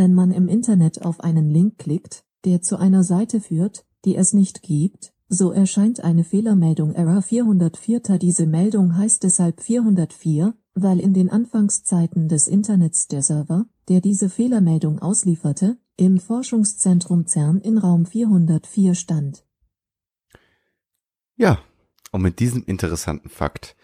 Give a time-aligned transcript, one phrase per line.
[0.00, 4.32] Wenn man im Internet auf einen Link klickt, der zu einer Seite führt, die es
[4.32, 8.00] nicht gibt, so erscheint eine Fehlermeldung Error 404.
[8.16, 14.30] Diese Meldung heißt deshalb 404, weil in den Anfangszeiten des Internets der Server, der diese
[14.30, 19.44] Fehlermeldung auslieferte, im Forschungszentrum CERN in Raum 404 stand.
[21.36, 21.58] Ja,
[22.10, 23.76] und mit diesem interessanten Fakt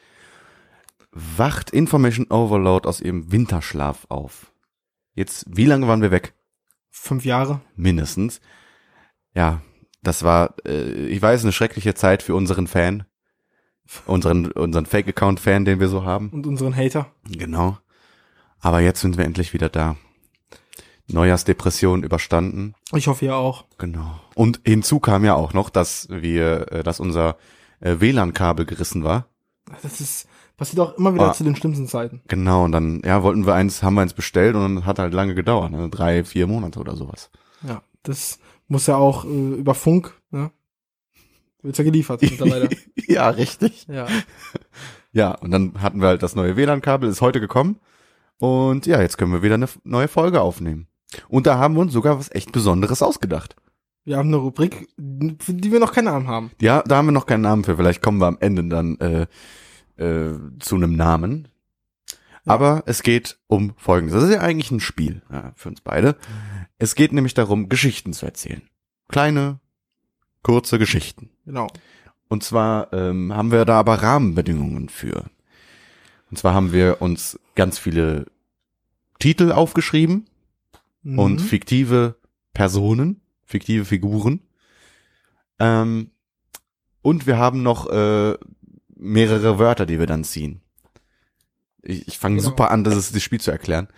[1.10, 4.50] wacht Information Overload aus ihrem Winterschlaf auf.
[5.16, 6.34] Jetzt, wie lange waren wir weg?
[6.90, 7.62] Fünf Jahre.
[7.74, 8.42] Mindestens.
[9.34, 9.62] Ja,
[10.02, 13.04] das war, äh, ich weiß, eine schreckliche Zeit für unseren Fan.
[14.04, 16.28] Unseren, unseren Fake-Account-Fan, den wir so haben.
[16.30, 17.12] Und unseren Hater.
[17.24, 17.78] Genau.
[18.60, 19.96] Aber jetzt sind wir endlich wieder da.
[21.08, 22.74] Neujahrsdepression überstanden.
[22.92, 23.64] Ich hoffe ja auch.
[23.78, 24.20] Genau.
[24.34, 27.38] Und hinzu kam ja auch noch, dass wir, äh, dass unser
[27.80, 29.28] äh, WLAN-Kabel gerissen war.
[29.82, 31.32] Das ist, passiert auch immer wieder Ah.
[31.32, 32.22] zu den schlimmsten Zeiten.
[32.28, 35.12] Genau, und dann, ja, wollten wir eins, haben wir eins bestellt und dann hat halt
[35.14, 35.88] lange gedauert, ne?
[35.90, 37.30] drei, vier Monate oder sowas.
[37.66, 37.82] Ja.
[38.02, 40.50] Das muss ja auch äh, über Funk, ne?
[41.62, 42.68] Wird's ja geliefert mittlerweile.
[43.06, 43.86] ja, richtig.
[43.88, 44.06] ja.
[45.12, 47.80] Ja, und dann hatten wir halt das neue WLAN-Kabel, ist heute gekommen.
[48.38, 50.88] Und ja, jetzt können wir wieder eine neue Folge aufnehmen.
[51.28, 53.56] Und da haben wir uns sogar was echt Besonderes ausgedacht.
[54.04, 54.88] Wir haben eine Rubrik,
[55.40, 56.50] für die wir noch keinen Namen haben.
[56.60, 57.76] Ja, da haben wir noch keinen Namen für.
[57.78, 59.26] Vielleicht kommen wir am Ende dann äh,
[59.96, 61.48] äh, zu einem Namen.
[62.44, 64.14] Aber es geht um Folgendes.
[64.14, 66.16] Das ist ja eigentlich ein Spiel ja, für uns beide.
[66.78, 68.62] Es geht nämlich darum, Geschichten zu erzählen.
[69.08, 69.58] Kleine,
[70.42, 71.30] kurze Geschichten.
[71.44, 71.66] Genau.
[72.28, 75.24] Und zwar ähm, haben wir da aber Rahmenbedingungen für.
[76.30, 78.26] Und zwar haben wir uns ganz viele
[79.18, 80.26] Titel aufgeschrieben
[81.06, 81.18] Mhm.
[81.20, 82.16] und fiktive
[82.52, 84.40] Personen, fiktive Figuren.
[85.60, 86.10] Ähm,
[87.00, 88.36] und wir haben noch äh,
[88.96, 90.60] mehrere Wörter, die wir dann ziehen.
[91.82, 92.48] Ich, ich fange Genau.
[92.48, 93.88] super an, das ist das Spiel zu erklären.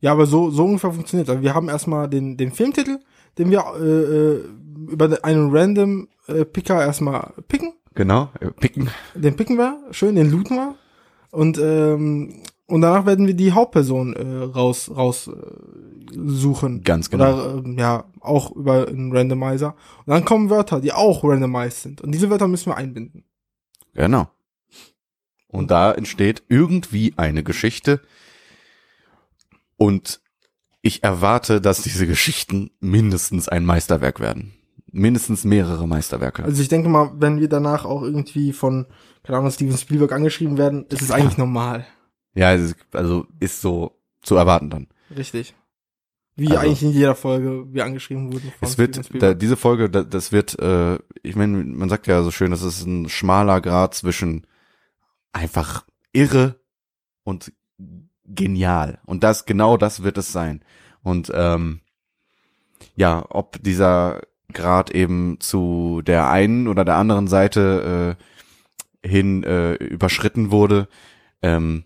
[0.00, 1.28] Ja, aber so, so ungefähr funktioniert.
[1.30, 2.98] Also wir haben erstmal den, den Filmtitel,
[3.38, 4.44] den wir äh, äh,
[4.92, 7.72] über einen random äh, Picker erstmal picken.
[7.94, 8.90] Genau, äh, picken.
[9.14, 10.74] Den picken wir, schön, den looten wir.
[11.30, 15.32] Und, ähm, und danach werden wir die Hauptperson äh, raus, raus äh,
[16.14, 16.82] suchen.
[16.82, 17.32] Ganz genau.
[17.32, 19.74] Oder ähm, ja, auch über einen Randomizer.
[20.04, 22.00] Und dann kommen Wörter, die auch randomized sind.
[22.02, 23.24] Und diese Wörter müssen wir einbinden.
[23.94, 24.28] Genau.
[25.48, 28.00] Und da entsteht irgendwie eine Geschichte.
[29.76, 30.20] Und
[30.82, 34.52] ich erwarte, dass diese Geschichten mindestens ein Meisterwerk werden.
[34.90, 36.44] Mindestens mehrere Meisterwerke.
[36.44, 38.86] Also ich denke mal, wenn wir danach auch irgendwie von,
[39.22, 41.86] keine Ahnung, Steven Spielberg angeschrieben werden, ist es eigentlich normal.
[42.34, 42.56] ja,
[42.92, 44.88] also ist so zu erwarten dann.
[45.16, 45.54] Richtig.
[46.36, 48.52] Wie Also- eigentlich in jeder Folge wir angeschrieben wurden.
[48.60, 52.30] Es wird, da, diese Folge, da, das wird, äh, ich meine, man sagt ja so
[52.30, 54.46] schön, das ist ein schmaler Grad zwischen
[55.32, 56.60] einfach irre
[57.22, 57.52] und
[58.24, 58.98] genial.
[59.04, 60.64] Und das, genau das wird es sein.
[61.02, 61.80] Und ähm,
[62.96, 68.16] ja, ob dieser Grad eben zu der einen oder der anderen Seite
[69.04, 70.88] äh, hin äh, überschritten wurde,
[71.42, 71.84] ähm,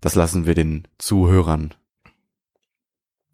[0.00, 1.74] das lassen wir den Zuhörern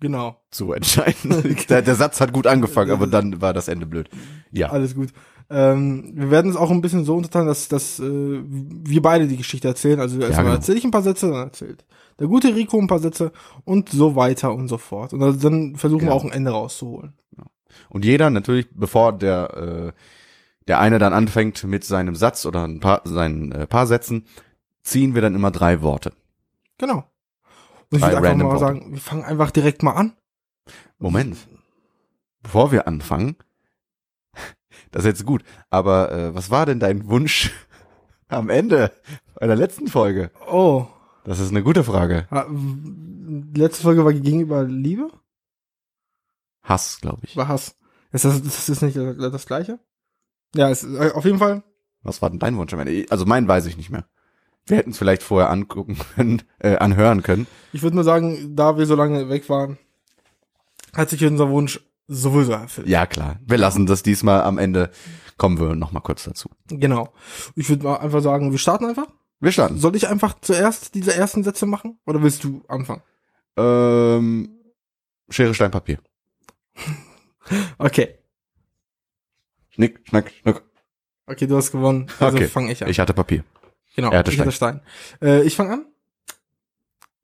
[0.01, 0.37] genau.
[0.51, 1.57] zu entscheiden.
[1.69, 4.09] der, der Satz hat gut angefangen, aber dann war das Ende blöd.
[4.51, 5.11] Ja, Alles gut.
[5.49, 8.05] Ähm, wir werden es auch ein bisschen so unterteilen, dass, dass äh,
[8.43, 10.01] wir beide die Geschichte erzählen.
[10.01, 10.57] Also erstmal genau.
[10.57, 11.85] erzähle ich ein paar Sätze, dann erzählt
[12.21, 13.33] der gute Rico ein paar Sätze
[13.65, 15.13] und so weiter und so fort.
[15.13, 16.13] Und also dann versuchen Genau.
[16.13, 17.15] wir auch ein Ende rauszuholen.
[17.89, 19.93] und jeder natürlich, bevor der äh,
[20.69, 24.27] der eine dann anfängt mit seinem Satz oder ein paar seinen äh, paar Sätzen,
[24.83, 26.13] ziehen wir dann immer drei Worte.
[26.79, 27.05] Genau.
[27.91, 28.59] Und ich würde einfach mal Worte.
[28.59, 30.17] sagen, wir fangen einfach direkt mal an.
[30.99, 31.37] Moment,
[32.43, 33.37] bevor wir anfangen,
[34.93, 35.43] das ist jetzt gut.
[35.71, 37.53] Aber äh, was war denn dein Wunsch
[38.29, 38.93] am Ende
[39.35, 40.31] bei der letzten Folge?
[40.49, 40.87] Oh.
[41.25, 42.27] Das ist eine gute Frage.
[43.55, 45.11] Letzte Folge war gegenüber Liebe?
[46.63, 47.37] Hass, glaube ich.
[47.37, 47.77] War Hass.
[48.13, 49.79] Ist das, das ist nicht das, gleiche?
[50.55, 51.63] Ja, äh, auf jeden Fall.
[52.03, 53.07] Was war denn dein Wunsch am Ende?
[53.11, 54.07] Also meinen weiß ich nicht mehr.
[54.67, 57.47] Wir hätten es vielleicht vorher angucken können, äh, anhören können.
[57.73, 59.79] Ich würde nur sagen, da wir so lange weg waren,
[60.95, 62.89] hat sich unser Wunsch sowieso erfüllt.
[62.89, 63.39] Ja, klar.
[63.47, 64.91] Wir lassen das diesmal am Ende.
[65.39, 66.51] Kommen wir noch mal kurz dazu.
[66.69, 67.13] Genau.
[67.57, 69.07] Ich würde mal einfach sagen, wir starten einfach.
[69.41, 69.79] Wir starten.
[69.79, 71.99] Soll ich einfach zuerst diese ersten Sätze machen?
[72.07, 73.03] Oder willst du anfangen?
[73.57, 74.51] Ähm,
[75.31, 75.99] Schere, Stein, Papier.
[77.79, 78.17] Okay.
[79.71, 80.63] Schnick, schnack, schnuck.
[81.27, 82.07] Okay, du hast gewonnen.
[82.21, 82.47] Also Okay.
[82.47, 82.91] fange ich an.
[82.91, 83.43] Ich hatte Papier.
[83.97, 84.81] Genau, er hatte ich hatte Stein.
[85.23, 85.87] Äh, ich fange an.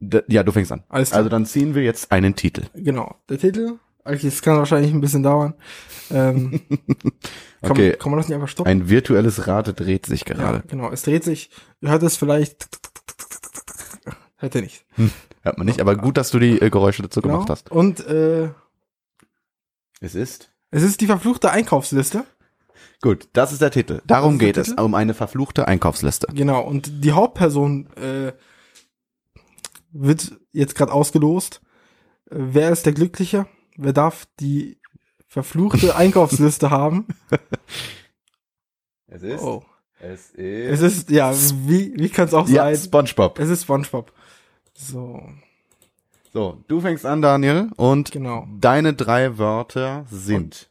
[0.00, 0.84] D ja, du fängst an.
[0.88, 1.18] Alles klar.
[1.18, 2.64] Also dann ziehen wir jetzt einen Titel.
[2.74, 3.16] Genau.
[3.28, 3.78] Der Titel.
[4.04, 5.54] Okay, es kann wahrscheinlich ein bisschen dauern.
[6.10, 6.60] Ähm,
[7.60, 7.90] kann, Okay.
[7.90, 8.70] man, kann man das nicht einfach stoppen?
[8.70, 10.62] Ein virtuelles Rad dreht sich Ja, gerade.
[10.68, 10.90] genau.
[10.92, 11.50] Es dreht sich.
[11.80, 12.68] Ihr hört es vielleicht.
[14.36, 14.84] hört ihr nicht.
[15.42, 17.34] Hört man nicht, aber gut, dass du die äh, Geräusche dazu Genau.
[17.34, 17.70] gemacht hast.
[17.72, 18.50] Und äh,
[20.00, 20.52] Es ist.
[20.70, 22.24] es ist die verfluchte Einkaufsliste.
[23.06, 24.02] Gut, das ist der Titel.
[24.04, 24.80] Darum ist geht es, Titel?
[24.80, 26.26] um eine verfluchte Einkaufsliste.
[26.34, 28.32] Genau, und die Hauptperson äh,
[29.92, 31.60] wird jetzt gerade ausgelost.
[32.28, 33.46] Äh, wer ist der Glückliche?
[33.76, 34.80] Wer darf die
[35.28, 37.06] verfluchte Einkaufsliste haben?
[39.06, 39.40] Es ist.
[39.40, 39.64] Oh.
[40.00, 42.76] Es Es ist, ja, wie, wie kann es auch ja, sein?
[42.76, 43.38] SpongeBob.
[43.38, 44.12] Es ist SpongeBob.
[44.74, 45.22] So,
[46.32, 48.48] So, du fängst an, Daniel, und genau.
[48.58, 50.70] deine drei Wörter sind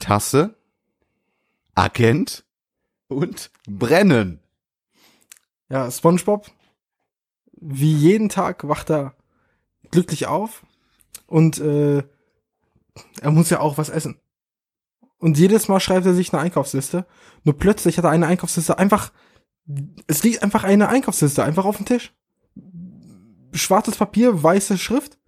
[0.00, 0.56] Tasse,
[1.74, 2.44] Agent
[3.08, 4.40] und Brennen.
[5.68, 6.50] Ja, SpongeBob,
[7.52, 9.14] wie jeden Tag wacht er
[9.90, 10.64] glücklich auf
[11.26, 12.02] und äh,
[13.20, 14.20] er muss ja auch was essen.
[15.18, 17.06] Und jedes Mal schreibt er sich eine Einkaufsliste.
[17.44, 19.12] Nur plötzlich hat er eine Einkaufsliste einfach,
[20.06, 22.14] es liegt einfach eine Einkaufsliste einfach auf dem Tisch.
[23.52, 25.18] Schwarzes Papier, weiße Schrift.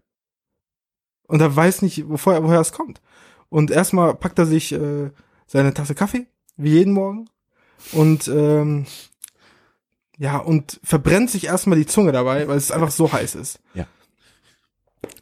[1.28, 3.00] Und er weiß nicht, woher, woher es kommt.
[3.48, 5.10] Und erstmal packt er sich äh,
[5.46, 6.26] seine Tasse Kaffee,
[6.56, 7.28] wie jeden Morgen.
[7.92, 8.86] Und ähm,
[10.18, 13.60] ja, und verbrennt sich erstmal die Zunge dabei, weil es einfach so heiß ist.
[13.74, 13.86] Ja.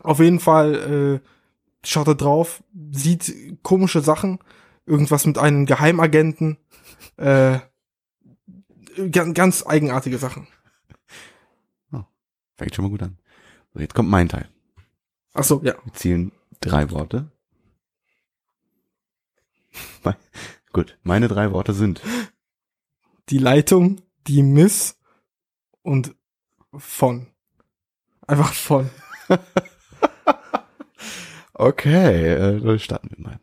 [0.03, 4.38] Auf jeden Fall äh, schaut er drauf, sieht komische Sachen,
[4.85, 6.59] irgendwas mit einem Geheimagenten,
[7.17, 7.61] äh,
[9.11, 10.47] ganz, ganz eigenartige Sachen.
[12.61, 13.17] Fängt schon mal gut an.
[13.73, 14.47] So, jetzt kommt mein Teil.
[15.32, 15.75] Ach so, ja.
[15.82, 16.31] Wir zielen
[16.61, 17.32] drei Worte.
[20.72, 22.00] Gut, meine drei Worte sind
[23.28, 24.99] Die Leitung, die Miss
[25.82, 26.14] und
[26.72, 27.26] von.
[28.26, 28.90] Einfach von.
[31.61, 33.40] Okay, äh, dann starten wir mal.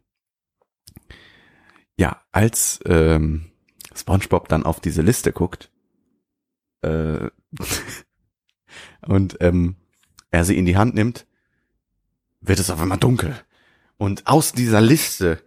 [1.99, 3.51] Ja, als ähm,
[3.93, 5.71] SpongeBob dann auf diese Liste guckt
[6.81, 7.29] äh,
[9.05, 9.75] und ähm,
[10.31, 11.27] er sie in die Hand nimmt,
[12.41, 13.39] wird es auf einmal dunkel.
[13.97, 15.39] Und aus dieser Liste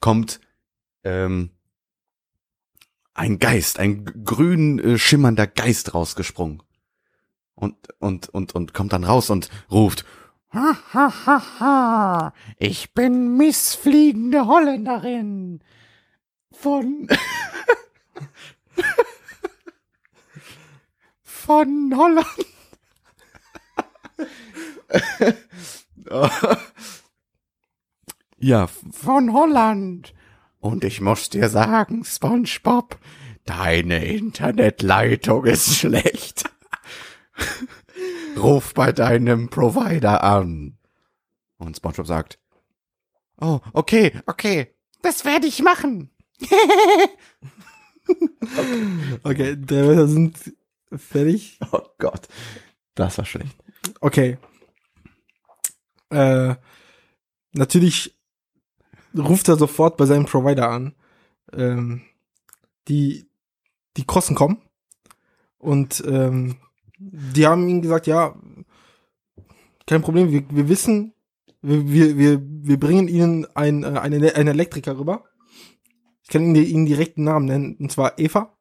[0.00, 0.40] kommt
[1.04, 1.50] ähm,
[3.14, 6.62] ein Geist, ein grün äh, schimmernder Geist rausgesprungen.
[7.54, 10.04] Und, und, und, und kommt dann raus und ruft,
[10.52, 12.32] Ha, ha, ha, ha.
[12.58, 15.60] Ich bin missfliegende Holländerin.
[16.50, 17.06] Von.
[21.22, 22.26] von Holland.
[28.38, 30.12] ja, von Holland.
[30.60, 32.98] Und ich muss dir sagen, SpongeBob,
[33.44, 36.44] deine Internetleitung ist schlecht.
[38.36, 40.78] Ruf bei deinem Provider an.
[41.56, 42.38] Und SpongeBob sagt,
[43.40, 46.10] oh, okay, okay, das werde ich machen.
[49.22, 50.52] Okay, drei Wörter sind
[50.92, 51.58] fertig.
[51.70, 52.28] Oh Gott,
[52.94, 53.56] das war schlecht.
[54.00, 54.38] Okay.
[56.10, 56.56] Äh,
[57.52, 58.19] natürlich
[59.16, 60.94] ruft er sofort bei seinem Provider an.
[61.52, 62.02] Ähm,
[62.88, 63.28] die,
[63.96, 64.58] die Kosten kommen.
[65.58, 66.56] Und ähm,
[66.98, 68.34] die haben ihm gesagt, ja,
[69.86, 71.14] kein Problem, wir, wir wissen,
[71.62, 75.24] wir, wir, wir, bringen ihnen ein, äh, einen, einen Elektriker rüber.
[76.22, 78.56] Ich kann ihnen, ihnen direkt einen Namen nennen, und zwar Eva.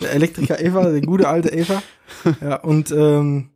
[0.00, 1.82] Der Elektriker Eva, der gute alte Eva.
[2.40, 3.50] Ja, und ähm,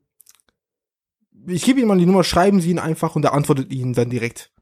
[1.46, 4.10] ich gebe Ihnen mal die Nummer, schreiben Sie ihn einfach und er antwortet Ihnen dann
[4.10, 4.52] direkt.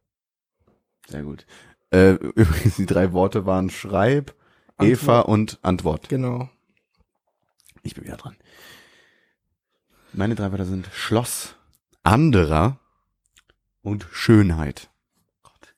[1.06, 1.46] Sehr gut.
[1.90, 4.34] Äh, übrigens, die drei Worte waren Schreib,
[4.80, 6.08] Eva und Antwort.
[6.08, 6.50] Genau.
[7.82, 8.36] Ich bin wieder dran.
[10.12, 11.54] Meine drei Wörter sind Schloss,
[12.02, 12.78] anderer
[13.82, 14.90] und Schönheit.
[15.42, 15.74] Gott.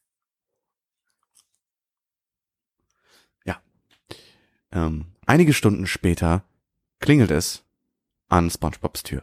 [3.44, 3.60] Ja.
[4.72, 6.44] Ähm, einige Stunden später
[7.00, 7.64] klingelt es
[8.28, 9.22] an SpongeBobs Tür.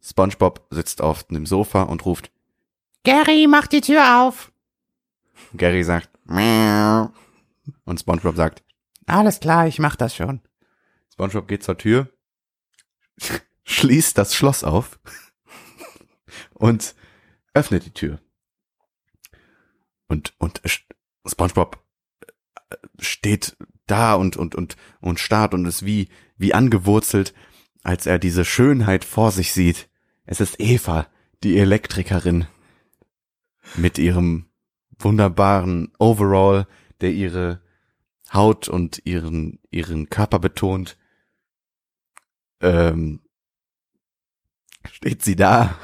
[0.00, 2.30] SpongeBob sitzt auf dem Sofa und ruft,
[3.04, 4.51] Gary, mach die Tür auf.
[5.54, 7.12] Gary sagt, Miau.
[7.84, 8.62] und SpongeBob sagt,
[9.06, 10.40] Alles klar, ich mach das schon.
[11.12, 12.08] SpongeBob geht zur Tür,
[13.64, 14.98] schließt das Schloss auf
[16.54, 16.94] und
[17.54, 18.20] öffnet die Tür.
[20.08, 20.60] Und, und
[21.26, 21.82] SpongeBob
[22.70, 27.34] äh, steht da und, und, und, und starrt und ist wie, wie angewurzelt,
[27.82, 29.88] als er diese Schönheit vor sich sieht.
[30.24, 31.08] Es ist Eva,
[31.42, 32.46] die Elektrikerin,
[33.76, 34.46] mit ihrem
[35.04, 36.66] wunderbaren Overall,
[37.00, 37.60] der ihre
[38.32, 40.96] Haut und ihren, ihren Körper betont.
[42.60, 43.20] Ähm,
[44.90, 45.76] steht sie da.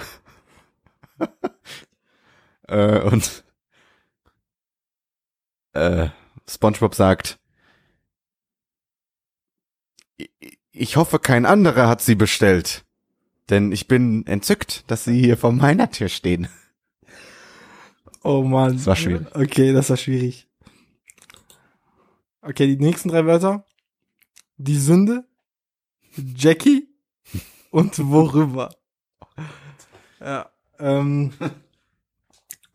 [2.68, 3.44] äh, und
[5.72, 6.08] äh,
[6.48, 7.38] SpongeBob sagt,
[10.20, 10.30] "I-
[10.72, 12.84] ich hoffe, kein anderer hat sie bestellt.
[13.50, 16.48] Denn ich bin entzückt, dass sie hier vor meiner Tür stehen.
[18.22, 18.74] Oh Mann.
[18.76, 19.26] Das war schwierig.
[19.34, 20.46] Okay, das war schwierig.
[22.42, 23.64] Okay, die nächsten drei Wörter.
[24.56, 25.24] Die Sünde,
[26.36, 26.88] Jackie
[27.70, 28.70] und worüber.
[30.20, 31.32] Ja, ähm,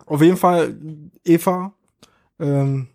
[0.05, 0.77] auf jeden Fall,
[1.25, 1.73] Eva
[2.39, 2.88] ähm,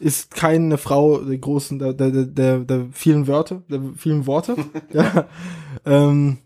[0.00, 4.56] ist keine Frau der großen, der, der, der- der, vielen Wörter, der vielen Worte.
[4.92, 5.28] ja,
[5.84, 6.38] ähm,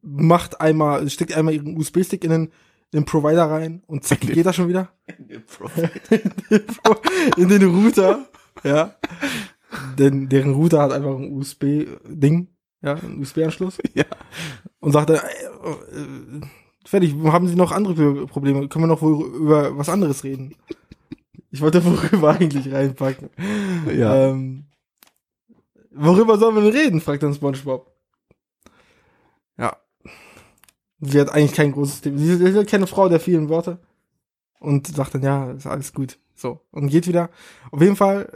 [0.00, 2.52] macht einmal, steckt einmal ihren USB-Stick in den,
[2.94, 4.88] den Provider rein und zack, geht das schon wieder
[7.36, 8.26] in den Router,
[8.62, 8.94] ja.
[9.98, 12.48] Denn deren Router hat einfach ein USB-Ding,
[12.82, 13.78] ja, ein USB-Anschluss.
[13.94, 14.04] Ja.
[14.80, 16.40] Und sagte, äh, äh,
[16.86, 18.68] fertig, haben Sie noch andere Pro- Probleme?
[18.68, 20.54] Können wir noch wohl über was anderes reden?
[21.50, 23.30] Ich wollte worüber eigentlich reinpacken.
[23.96, 24.28] Ja.
[24.30, 24.66] Ähm,
[25.90, 27.00] worüber sollen wir denn reden?
[27.00, 27.90] fragt dann SpongeBob.
[29.56, 29.76] Ja.
[31.00, 32.18] Sie hat eigentlich kein großes Thema.
[32.18, 33.78] Sie ist keine Frau der vielen Worte.
[34.60, 36.18] Und sagt dann, ja, ist alles gut.
[36.34, 36.60] So.
[36.70, 37.30] Und geht wieder.
[37.70, 38.30] Auf jeden Fall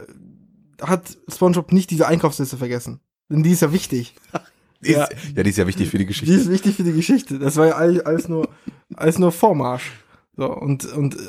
[0.81, 2.99] hat SpongeBob nicht diese Einkaufsliste vergessen.
[3.29, 4.15] Denn die ist ja wichtig.
[4.81, 5.03] Die ja.
[5.03, 6.33] ist, ja, die ist ja wichtig für die Die Geschichte.
[6.33, 7.37] ist wichtig für die Geschichte.
[7.37, 8.47] Das war ja all- alles nur,
[8.95, 9.91] alles nur Vormarsch.
[10.37, 11.19] So, und, und äh,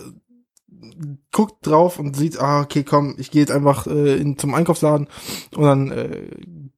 [1.32, 5.08] guckt drauf und sieht, ah, okay, komm, ich gehe jetzt einfach äh, in, zum Einkaufsladen
[5.56, 6.30] und dann äh,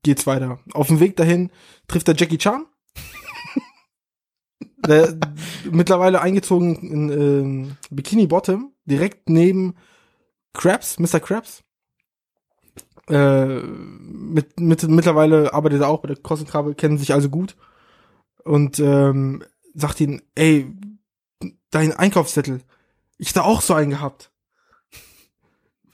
[0.02, 0.60] geht's weiter.
[0.72, 1.50] Auf dem Weg dahin
[1.88, 2.64] trifft er Jackie Chan.
[4.86, 5.16] Der
[5.70, 9.74] mittlerweile eingezogen in ähm, Bikini Bottom, direkt neben
[10.52, 11.20] Krabs, Mr.
[11.20, 11.62] Krabs.
[13.08, 17.56] Äh, mit, mit, mittlerweile arbeitet er auch bei der Krossenkrabbe, kennen sich also gut.
[18.44, 20.66] Und ähm, sagt ihn, ey,
[21.70, 22.60] dein Einkaufszettel,
[23.18, 24.30] ich hätte auch so einen gehabt.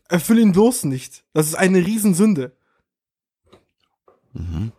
[0.09, 1.25] Erfüll ihn bloß nicht.
[1.35, 2.57] Das ist eine Riesensünde.
[4.33, 4.73] Mhm.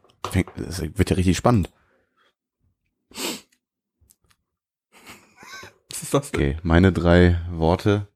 [0.55, 1.71] Das wird ja richtig spannend.
[6.09, 6.41] Ist das denn?
[6.41, 8.07] Okay, meine drei Worte.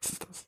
[0.00, 0.46] Was ist das?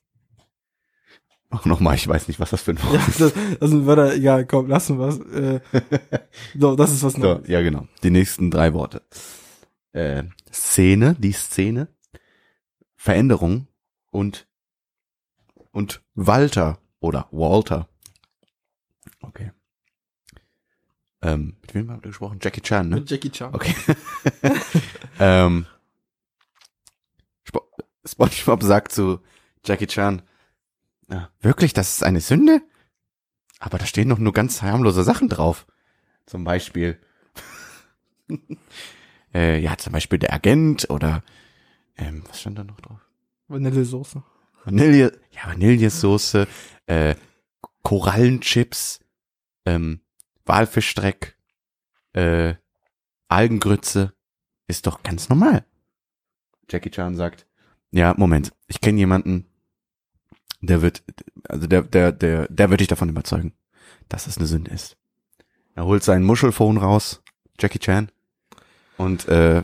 [1.49, 4.13] Ach, nochmal, ich weiß nicht, was das für ein Wort Ja, das, das sind Wörter,
[4.15, 5.19] egal, komm, lassen wir's.
[5.19, 5.59] Äh,
[6.57, 7.47] so, das ist was So, Neues.
[7.49, 7.89] ja, genau.
[8.03, 9.01] Die nächsten drei Worte.
[9.91, 11.89] Äh, Szene, die Szene,
[12.95, 13.67] Veränderung
[14.09, 14.47] und
[15.71, 17.89] und Walter oder Walter.
[19.19, 19.51] Okay.
[21.21, 22.39] Ähm, mit wem haben wir gesprochen?
[22.41, 22.95] Jackie Chan, ne?
[22.95, 23.53] Mit Jackie Chan.
[23.53, 23.75] Okay.
[25.19, 25.65] ähm,
[28.05, 29.19] SpongeBob sagt zu
[29.65, 30.21] Jackie Chan,
[31.09, 32.61] ja, wirklich, das ist eine Sünde?
[33.59, 35.65] Aber da stehen doch nur ganz harmlose Sachen drauf.
[36.25, 36.99] Zum Beispiel,
[39.33, 41.23] äh, ja, zum Beispiel der Agent oder,
[41.97, 42.99] ähm, was stand da noch drauf?
[43.47, 44.23] Vanillesoße.
[44.65, 46.47] Vanille, ja, Vanillesoße,
[46.87, 47.15] äh,
[47.83, 48.99] Korallenchips,
[49.65, 50.01] ähm,
[50.45, 51.37] Walfischstreck,
[52.13, 52.55] äh,
[53.27, 54.13] Algengrütze,
[54.67, 55.65] ist doch ganz normal.
[56.69, 57.45] Jackie Chan sagt,
[57.93, 59.45] ja, Moment, ich kenne jemanden,
[60.61, 61.03] der wird,
[61.47, 63.53] also der, der, der, der wird dich davon überzeugen,
[64.09, 64.97] dass es eine Sünde ist.
[65.75, 67.21] Er holt sein Muschelphone raus,
[67.59, 68.11] Jackie Chan,
[68.97, 69.63] und äh,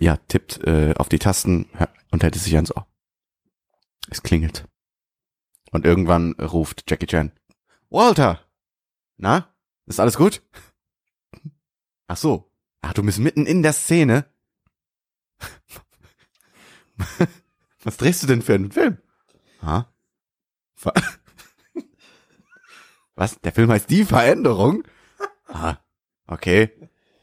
[0.00, 1.68] ja, tippt äh, auf die Tasten
[2.10, 2.86] und hält es sich ans Ohr.
[4.10, 4.66] Es klingelt.
[5.70, 7.30] Und irgendwann ruft Jackie Chan.
[7.90, 8.40] Walter!
[9.18, 9.54] Na?
[9.86, 10.42] Ist alles gut?
[12.08, 12.50] Ach so.
[12.80, 14.24] Ach, du bist mitten in der Szene.
[17.84, 18.98] Was drehst du denn für einen Film?
[19.62, 19.92] Ha?
[20.74, 20.92] Ver
[23.14, 23.40] Was?
[23.40, 24.84] Der Film heißt Die Veränderung?
[25.46, 25.78] Ah,
[26.26, 26.70] okay.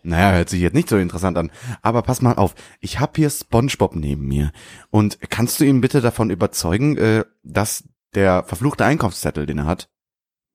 [0.03, 1.51] Naja, hört sich jetzt nicht so interessant an.
[1.81, 4.51] Aber pass mal auf, ich hab hier SpongeBob neben mir.
[4.91, 9.89] Und kannst du ihn bitte davon überzeugen, äh, dass der verfluchte Einkaufszettel, den er hat,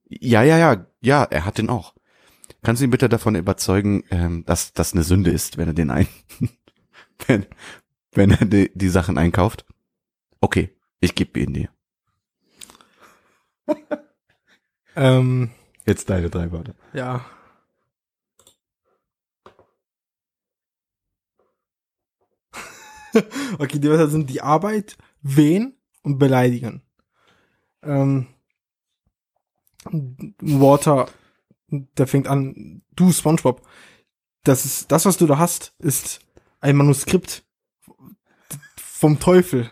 [0.07, 1.95] ja, ja, ja, ja, er hat den auch.
[2.63, 5.89] Kannst du ihn bitte davon überzeugen, ähm, dass das eine Sünde ist, wenn er den
[5.89, 6.07] ein,
[7.27, 7.45] wenn,
[8.13, 9.65] wenn er die, die Sachen einkauft?
[10.41, 11.69] Okay, ich gebe ihn dir.
[14.93, 15.51] Ähm,
[15.85, 16.75] Jetzt deine drei Wörter.
[16.93, 17.25] ja.
[23.59, 26.81] okay, die Wörter sind die Arbeit, wen und beleidigen.
[27.83, 28.27] Ähm,
[30.39, 31.09] Water,
[31.69, 33.67] der fängt an, du SpongeBob,
[34.43, 36.19] das ist, das, was du da hast, ist
[36.59, 37.43] ein Manuskript
[38.77, 39.71] vom Teufel.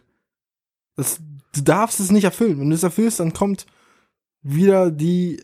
[1.00, 1.22] Das,
[1.53, 2.60] du darfst es nicht erfüllen.
[2.60, 3.65] Wenn du es erfüllst, dann kommt
[4.41, 5.41] wieder die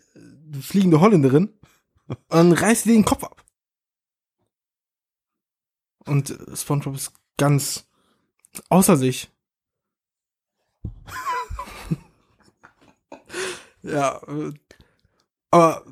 [0.59, 1.47] fliegende Holländerin
[2.07, 3.45] und dann reißt dir den Kopf ab.
[6.05, 7.87] Und SpongeBob ist ganz
[8.67, 9.31] außer sich.
[13.81, 14.21] ja,
[15.51, 15.85] aber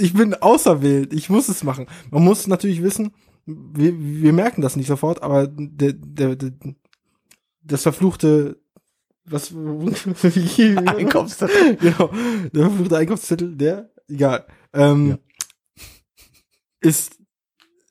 [0.00, 1.12] Ich bin auserwählt.
[1.12, 1.88] Ich muss es machen.
[2.10, 3.12] Man muss natürlich wissen,
[3.46, 6.52] wir, wir merken das nicht sofort, aber der, der, der
[7.64, 8.60] das verfluchte
[9.26, 11.76] was Einkaufszettel.
[11.76, 12.12] genau,
[12.52, 14.46] der verfluchte Einkaufszettel, der egal.
[14.72, 15.18] Ähm, Ja.
[16.80, 17.18] ist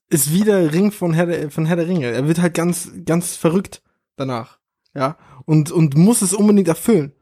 [0.10, 2.12] ist wie der Ring von Herr der, von Herr der Ringe.
[2.12, 3.82] Er wird halt ganz ganz verrückt
[4.16, 4.60] danach,
[4.94, 7.14] ja und und muss es unbedingt erfüllen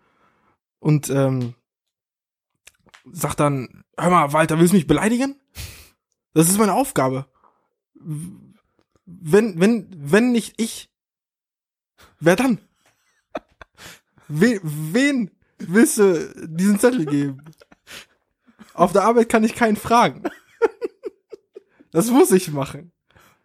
[0.79, 1.55] und ähm,
[3.11, 5.35] sagt dann, hör mal, Walter, willst du mich beleidigen?
[6.33, 7.25] Das ist meine Aufgabe.
[9.05, 10.90] Wenn, wenn, wenn nicht ich,
[12.21, 12.59] wer dann?
[14.27, 17.43] Wen, wen willst du diesen Zettel geben?
[18.73, 20.23] Auf der Arbeit kann ich keinen fragen.
[21.91, 22.93] Das muss ich machen.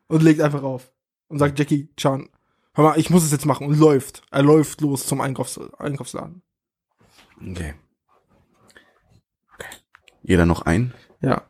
[0.06, 0.92] Und legt einfach auf.
[1.28, 2.28] Und sagt Jackie Chan,
[2.74, 3.66] hör mal, ich muss es jetzt machen.
[3.66, 4.22] Und läuft.
[4.30, 6.42] Er läuft los zum Einkaufs Einkaufsladen.
[7.40, 7.74] Okay.
[9.54, 9.68] okay.
[10.22, 10.94] Jeder noch ein?
[11.20, 11.42] Ja.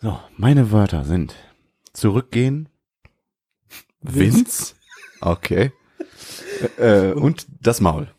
[0.00, 1.34] So, meine Wörter sind
[1.92, 2.68] zurückgehen,
[4.00, 4.76] Vince,
[5.20, 5.72] okay,
[6.78, 8.12] äh, und das Maul.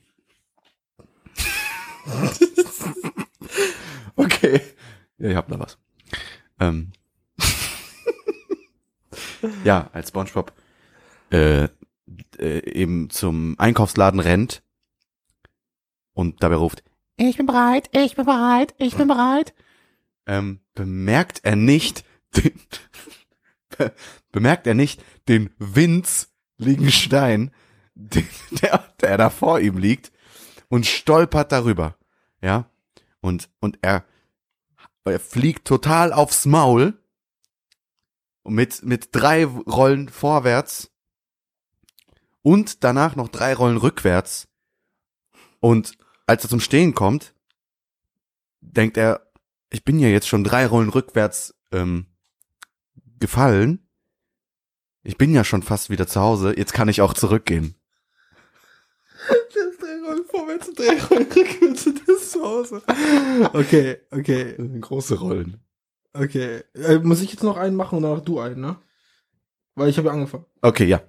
[4.16, 4.62] okay,
[5.18, 5.78] ja, ich hab da was.
[6.60, 6.92] Ähm.
[9.64, 10.52] ja, als SpongeBob
[11.32, 11.66] äh,
[12.40, 14.64] äh, eben zum Einkaufsladen rennt
[16.14, 16.84] und dabei ruft,
[17.18, 19.54] Ich bin bereit, ich bin bereit, ich bin bereit.
[20.26, 22.04] ähm, bemerkt er nicht
[22.36, 22.60] den,
[23.78, 23.94] be
[24.32, 25.50] bemerkt er nicht den
[26.60, 27.52] Vince Liegenstein,
[27.96, 30.12] den, der, der da vor ihm liegt
[30.68, 31.98] und stolpert darüber,
[32.42, 32.70] ja,
[33.22, 34.06] und, und er,
[35.04, 37.02] er fliegt total aufs Maul
[38.44, 40.92] mit, mit drei Rollen vorwärts
[42.42, 44.48] und danach noch drei Rollen rückwärts
[45.60, 47.34] und als er zum Stehen kommt,
[48.62, 49.32] denkt er,
[49.72, 52.06] ich bin ja jetzt schon drei Rollen rückwärts ähm,
[53.20, 53.89] gefallen.
[55.04, 56.54] Ich bin ja schon fast wieder zu Hause.
[56.58, 57.76] Jetzt kann ich auch zurückgehen.
[59.80, 60.68] Drei Rollen vorwärts
[61.10, 62.82] Rollen rückwärts der ist zu Hause.
[63.54, 65.64] Okay, okay, Große Rollen.
[66.14, 66.64] okay.
[66.74, 68.78] Äh, muss ich jetzt noch einen machen und danach du einen, ne?
[69.76, 70.46] Weil ich habe ja angefangen.
[70.62, 71.02] Okay, ja.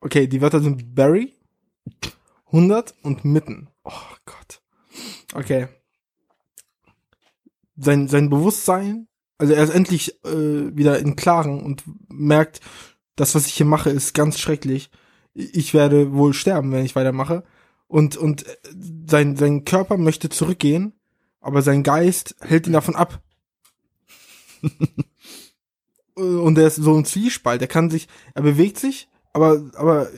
[0.00, 1.34] Okay, die Wörter sind Barry,
[2.46, 3.68] 100 und mitten.
[3.84, 3.92] Oh
[4.24, 4.62] Gott.
[5.34, 5.68] Okay.
[7.82, 12.60] Sein, sein Bewusstsein, also er ist endlich äh, wieder in Klaren und merkt,
[13.16, 14.90] das, was ich hier mache, ist ganz schrecklich.
[15.32, 17.44] Ich werde wohl sterben, wenn ich weitermache.
[17.86, 18.56] Und, und äh,
[19.06, 20.92] sein, sein Körper möchte zurückgehen,
[21.40, 23.22] aber sein Geist hält ihn davon ab.
[26.14, 27.62] und er ist so ein Zwiespalt.
[27.62, 30.08] Er kann sich, er bewegt sich, aber, aber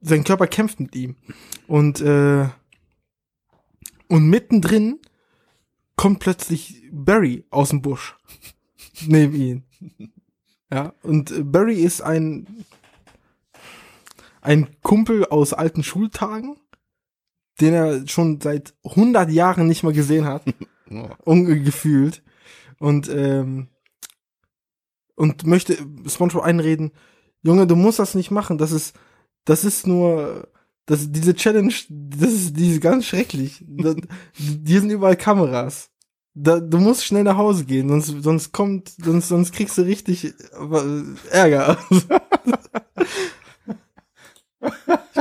[0.00, 1.16] sein Körper kämpft mit ihm.
[1.66, 2.48] Und, äh,
[4.08, 4.98] und mittendrin
[5.96, 8.16] kommt plötzlich Barry aus dem Busch.
[9.06, 9.64] Neben ihn.
[10.70, 12.64] Ja, und äh, Barry ist ein,
[14.40, 16.56] ein Kumpel aus alten Schultagen,
[17.60, 20.44] den er schon seit 100 Jahren nicht mehr gesehen hat
[21.24, 22.22] ungefühlt
[22.78, 23.68] und ähm,
[25.14, 25.76] und möchte
[26.06, 26.90] SpongeBob einreden,
[27.42, 28.96] Junge, du musst das nicht machen, das ist
[29.44, 30.48] das ist nur
[30.86, 33.64] das diese Challenge, das ist die ist ganz schrecklich.
[33.66, 33.94] Da,
[34.34, 35.90] hier sind überall Kameras.
[36.34, 40.24] Da, du musst schnell nach Hause gehen, sonst sonst kommt sonst sonst kriegst du richtig
[40.24, 40.32] äh,
[41.30, 41.78] Ärger.
[41.90, 42.08] ich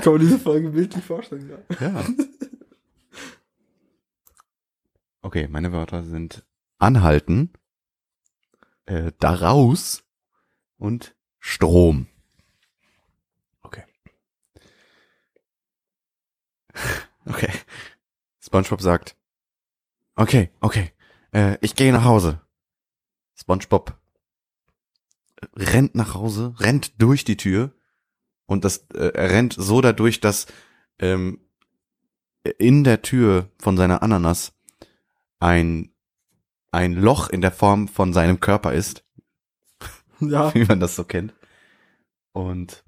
[0.02, 1.50] kann mir diese Folge bildlich vorstellen.
[1.50, 1.58] Ja.
[1.92, 2.06] Ja.
[5.22, 6.44] Okay, meine Wörter sind
[6.80, 7.54] anhalten,
[8.86, 10.04] äh, daraus
[10.78, 12.08] und Strom.
[17.26, 17.52] Okay.
[18.40, 19.16] SpongeBob sagt,
[20.16, 20.92] okay, okay,
[21.32, 22.42] äh, ich gehe nach Hause.
[23.36, 23.96] SpongeBob
[25.56, 27.74] rennt nach Hause, rennt durch die Tür
[28.46, 30.48] und das äh, er rennt so dadurch, dass
[31.00, 31.40] ähm,
[32.58, 34.54] in der Tür von seiner Ananas
[35.40, 35.94] ein
[36.72, 39.04] ein Loch in der Form von seinem Körper ist,
[40.20, 40.54] ja.
[40.56, 41.34] wie man das so kennt.
[42.32, 42.84] Und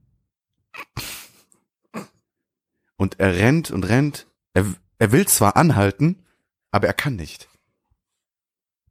[3.03, 4.27] und er rennt und rennt.
[4.53, 4.65] Er,
[4.97, 6.23] er will zwar anhalten,
[6.71, 7.49] aber er kann nicht.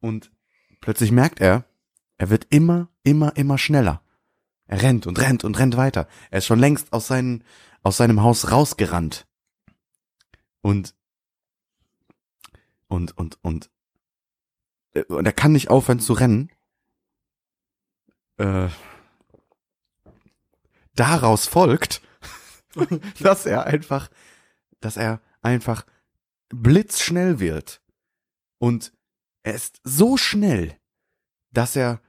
[0.01, 0.31] Und
[0.83, 1.65] plötzlich merkt er,
[2.19, 4.03] er wird immer, immer, immer schneller.
[4.67, 6.09] Er rennt und rennt und rennt weiter.
[6.31, 7.43] Er ist schon längst aus, seinen,
[7.83, 9.27] aus seinem Haus rausgerannt.
[10.61, 10.95] Und,
[12.89, 13.71] und, und, und,
[14.93, 16.51] äh, und er kann nicht aufhören zu rennen.
[18.37, 18.69] Äh,
[20.95, 22.03] daraus folgt,
[23.21, 24.11] dass er einfach
[24.83, 25.87] dass er einfach
[26.51, 27.81] blitzschnell wird.
[28.59, 28.93] Und
[29.43, 30.79] er ist so schnell,
[31.51, 32.01] dass er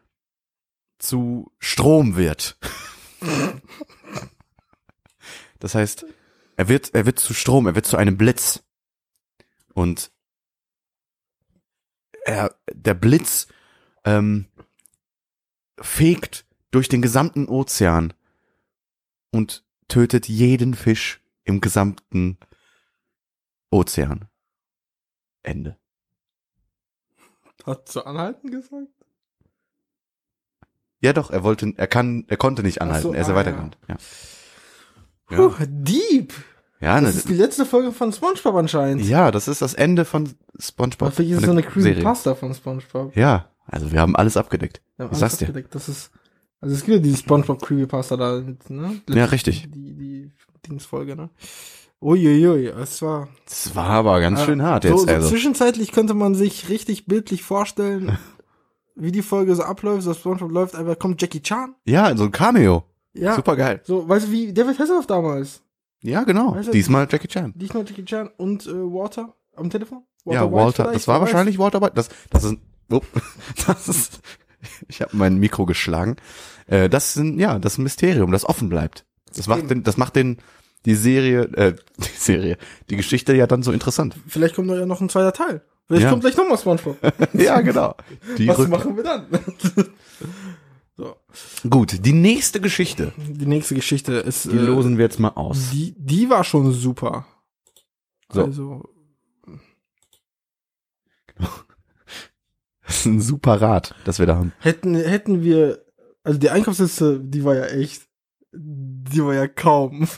[1.00, 2.58] zu Strom wird.
[5.60, 6.06] Das heißt,
[6.58, 8.66] er wird, er wird zu Strom, er wird zu einem Blitz.
[9.74, 10.12] Und
[12.26, 13.48] er, der Blitz
[14.04, 14.48] ähm,
[15.80, 18.14] fegt durch den gesamten Ozean
[19.32, 22.38] und tötet jeden Fisch im gesamten
[23.70, 24.26] Ozean.
[25.42, 25.78] Ende.
[27.66, 28.88] Hat zu anhalten gesagt?
[31.02, 33.38] Ja, doch, er wollte, er kann, er konnte nicht anhalten, so, er ist ja ah,
[33.38, 33.76] weitergegangen.
[33.90, 33.98] Ja.
[35.26, 36.34] Puh, deep.
[36.80, 39.04] Ja, Das ne, ist die letzte Folge von SpongeBob anscheinend.
[39.06, 41.10] ja, das ist das Ende von SpongeBob.
[41.10, 41.64] Hoffentlich ist es so eine.
[41.64, 43.16] Creepypasta von SpongeBob.
[43.16, 44.82] Ja, also wir haben alles abgedeckt.
[44.98, 45.48] Wir haben Ich alles sag's dir.
[45.48, 45.74] abgedeckt.
[45.76, 46.12] Das ist,
[46.64, 49.02] also es gibt ja diese SpongeBob Creepypasta da, ne?
[49.10, 49.70] Ja, richtig.
[49.72, 50.32] Die, die
[50.66, 51.30] Dingsfolge, ne?
[52.02, 53.30] Uiuiui, es war.
[53.46, 55.30] Das war aber ganz Ja, schön hart so, jetzt, so also.
[55.30, 58.18] Zwischenzeitlich könnte man sich richtig bildlich vorstellen,
[58.96, 61.76] wie die Folge so abläuft, so SpongeBob läuft, einfach kommt Jackie Chan.
[61.86, 62.84] Ja, so ein Cameo.
[63.14, 63.36] Ja.
[63.36, 63.82] Super geil.
[63.84, 65.62] So, weißt du, wie David Hasselhoff damals?
[66.02, 66.56] Ja, genau.
[66.56, 67.54] Weißt du- Diesmal Jackie Chan.
[67.56, 70.04] Diesmal Jackie Chan und äh, Walter am Telefon?
[70.26, 71.94] ja, White Walter, das war wahrscheinlich Walter White.
[71.96, 72.58] Das, das ist,
[72.92, 73.02] oh,
[73.68, 74.22] das ist,
[74.88, 76.16] ich habe mein Mikro geschlagen.
[76.68, 79.06] Äh, das sind, ja, das ist ein Mysterium, das offen bleibt.
[79.36, 80.38] Das macht den, das macht den,
[80.86, 82.58] die Serie, äh, die Serie,
[82.90, 84.16] die Geschichte ja dann so interessant.
[84.28, 85.62] Vielleicht kommt da ja noch ein zweiter Teil.
[85.88, 86.10] Vielleicht Ja.
[86.12, 86.98] kommt gleich nochmal SpongeBob.
[87.34, 87.96] ja, genau.
[88.38, 89.28] Die Was rück- machen wir dann?
[90.96, 91.16] so.
[91.70, 94.46] Gut, die nächste Geschichte, Die nächste Geschichte ist.
[94.46, 95.72] die losen wir jetzt mal aus.
[95.72, 97.26] Die, die war schon super.
[98.32, 98.46] So.
[98.46, 98.90] Also,
[102.94, 104.54] Das ist ein super Rad, das wir da haben.
[104.60, 105.84] hätten, hätten wir,
[106.24, 108.04] also die Einkaufsliste, die war ja echt,
[108.52, 110.08] die war ja kaum.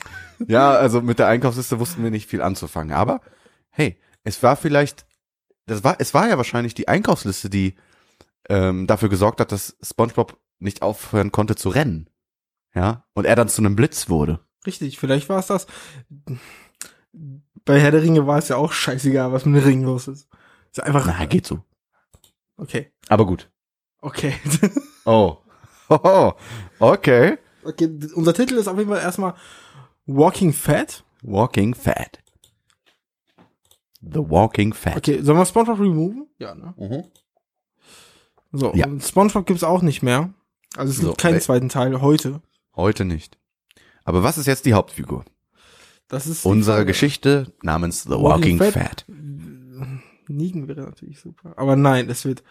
[0.49, 2.91] Ja, also mit der Einkaufsliste wussten wir nicht viel anzufangen.
[2.93, 3.21] Aber
[3.69, 5.05] hey, es war vielleicht,
[5.65, 7.75] das war, es war ja wahrscheinlich die Einkaufsliste, die
[8.49, 12.09] ähm, dafür gesorgt hat, dass SpongeBob nicht aufhören konnte zu rennen.
[12.73, 14.41] Ja, und er dann zu einem Blitz wurde.
[14.67, 15.67] Richtig, vielleicht war es das.
[17.63, 20.27] Bei Herr der Ringe war es ja auch scheißegal, was mit dem Ring los ist.
[20.73, 21.05] Ist einfach.
[21.07, 21.63] Na, geht so.
[22.57, 22.91] Okay.
[23.09, 23.49] Aber gut.
[24.01, 24.33] Okay.
[25.07, 25.37] Oh.
[25.87, 26.31] Oh,
[26.79, 27.37] okay.
[27.63, 29.35] okay, unser Titel ist auf jeden Fall erstmal
[30.07, 31.03] Walking Fat.
[31.21, 32.23] Walking Fat.
[34.01, 34.97] The Walking Fat.
[34.97, 36.27] Okay, sollen wir SpongeBob removen?
[36.39, 36.73] Ja, ne?
[36.77, 37.03] Mhm.
[38.51, 38.87] So, Ja.
[38.87, 40.33] und SpongeBob gibt's auch nicht mehr.
[40.75, 42.41] Also es So, gibt keinen zweiten Teil heute.
[42.75, 43.37] Heute nicht.
[44.05, 45.23] Aber was ist jetzt die Hauptfigur?
[46.07, 46.85] Das ist Unsere.
[46.85, 48.73] Geschichte namens The Walking Walking, Fat.
[48.73, 49.05] Fat.
[50.33, 51.53] Nigen wäre natürlich super.
[51.57, 52.43] Aber nein, es wird,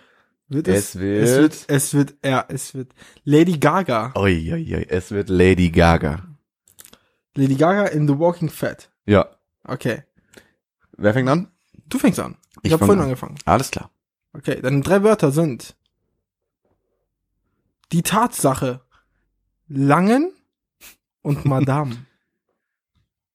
[0.49, 4.13] wird Es es, wird- es wird, es wird, ja, es wird Lady Gaga.
[4.17, 6.27] Ui, ui, ui, es wird Lady Gaga.
[7.35, 8.91] Lady Gaga in The Walking Fat.
[9.07, 9.29] Ja.
[9.65, 10.03] Okay.
[10.97, 11.49] Wer fängt an?
[11.89, 12.37] Du fängst an.
[12.63, 13.05] Ich, Ich habe vorhin an.
[13.07, 13.37] angefangen.
[13.45, 13.91] Alles klar.
[14.33, 15.77] Okay, deine drei Wörter sind
[17.93, 18.81] die Tatsache
[19.69, 20.33] Langen
[21.23, 21.97] und Madame.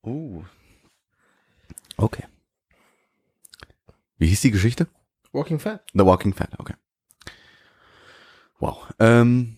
[0.01, 0.43] Oh.
[1.97, 2.23] Okay.
[4.19, 4.87] Wie hieß die Geschichte?
[5.31, 5.83] Walking Fat.
[5.93, 6.75] The Walking Fat, okay.
[8.59, 8.93] Wow.
[8.99, 9.57] Ähm,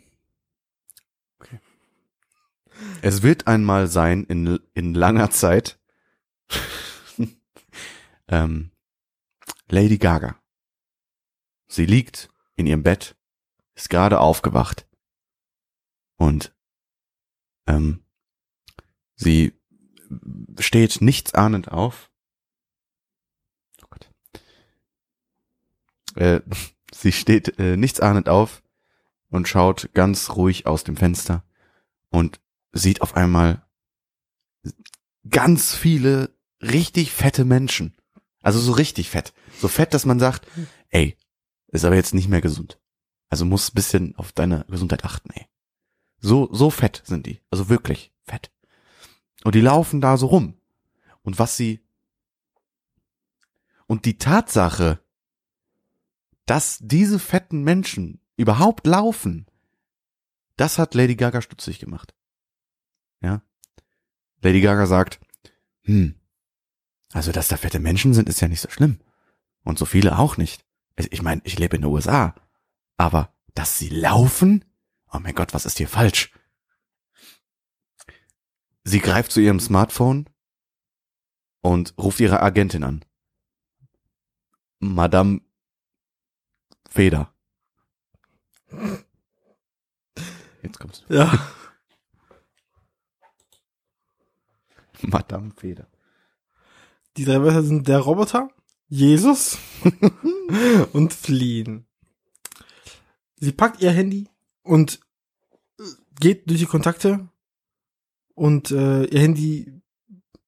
[1.40, 1.60] okay.
[3.02, 5.80] Es wird einmal sein in, in langer Zeit
[8.28, 8.72] ähm,
[9.68, 10.40] Lady Gaga.
[11.68, 13.16] Sie liegt in ihrem Bett,
[13.74, 14.88] ist gerade aufgewacht
[16.18, 16.54] und
[17.66, 18.04] ähm,
[19.16, 19.60] sie
[20.60, 22.12] steht nichtsahnend auf.
[23.82, 24.12] Oh Gott.
[26.16, 26.42] Äh,
[26.94, 28.62] sie steht äh, nichtsahnend auf
[29.30, 31.44] und schaut ganz ruhig aus dem Fenster
[32.10, 32.40] und
[32.74, 33.66] sieht auf einmal
[35.30, 37.96] ganz viele richtig fette Menschen.
[38.42, 39.34] Also so richtig fett.
[39.60, 40.48] So fett, dass man sagt,
[40.90, 41.18] ey,
[41.68, 42.80] ist aber jetzt nicht mehr gesund.
[43.30, 45.46] Also muss bisschen auf deine Gesundheit achten, ey.
[46.20, 47.40] So, so fett sind die.
[47.50, 48.52] Also wirklich fett.
[49.44, 50.56] Und die laufen da so rum.
[51.24, 51.82] Und was sie,
[53.88, 55.00] und die Tatsache,
[56.46, 59.46] dass diese fetten Menschen überhaupt laufen,
[60.58, 62.14] das hat Lady Gaga stutzig gemacht.
[63.22, 63.42] Ja.
[64.42, 65.20] Lady Gaga sagt,
[65.82, 66.16] hm,
[67.14, 69.00] also dass da fette Menschen sind, ist ja nicht so schlimm.
[69.64, 70.66] Und so viele auch nicht.
[70.96, 72.36] Ich meine, ich lebe in den USA.
[72.98, 74.66] Aber dass sie laufen?
[75.12, 76.32] Oh mein Gott, was ist hier falsch?
[78.84, 80.28] Sie greift zu ihrem Smartphone
[81.62, 83.06] und ruft ihre Agentin an.
[84.80, 85.42] Madame
[86.92, 87.34] Feder.
[90.62, 91.06] Jetzt kommt's.
[91.08, 91.32] Ja.
[95.02, 95.88] Madame Feder.
[97.16, 98.50] Die drei Wörter sind der Roboter,
[98.90, 99.58] Jesus
[100.92, 101.88] und fliehen.
[103.38, 104.28] Sie packt ihr Handy
[104.62, 105.00] und
[105.80, 105.84] äh,
[106.20, 107.30] geht durch die Kontakte
[108.36, 109.82] und äh, ihr Handy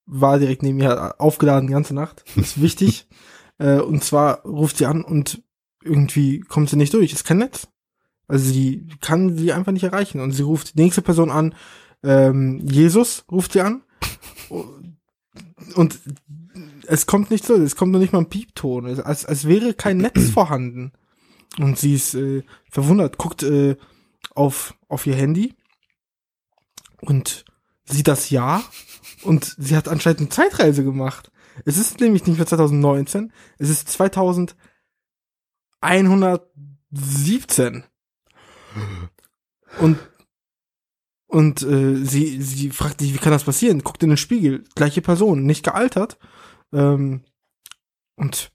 [0.06, 2.26] war direkt neben ihr aufgeladen die ganze Nacht.
[2.36, 3.08] Das ist wichtig.
[3.60, 5.42] äh, und zwar ruft sie an und
[5.84, 7.14] irgendwie kommt sie nicht durch.
[7.14, 7.68] Ist kein Netz.
[8.28, 10.22] Also sie kann sie einfach nicht erreichen.
[10.22, 11.56] Und sie ruft die nächste Person an.
[12.04, 13.84] Ähm, Jesus ruft sie an.
[15.76, 16.00] Und
[16.88, 18.86] es kommt nicht so, es kommt noch nicht mal ein Piepton.
[18.86, 20.92] Als, als wäre kein Netz vorhanden.
[21.60, 23.78] Und sie ist äh, verwundert, guckt äh,
[24.34, 25.56] auf, auf ihr Handy
[27.02, 27.46] und
[27.86, 28.64] sieht das Jahr
[29.24, 31.32] und sie hat anscheinend eine Zeitreise gemacht.
[31.66, 33.90] Es ist nämlich nicht mehr 2019, es ist
[35.84, 37.84] 2117.
[39.80, 40.00] Und
[41.28, 43.84] und äh, sie sie fragt sich, wie kann das passieren?
[43.84, 46.20] Guckt in den Spiegel, gleiche Person, nicht gealtert.
[46.72, 47.24] Ähm,
[48.16, 48.52] und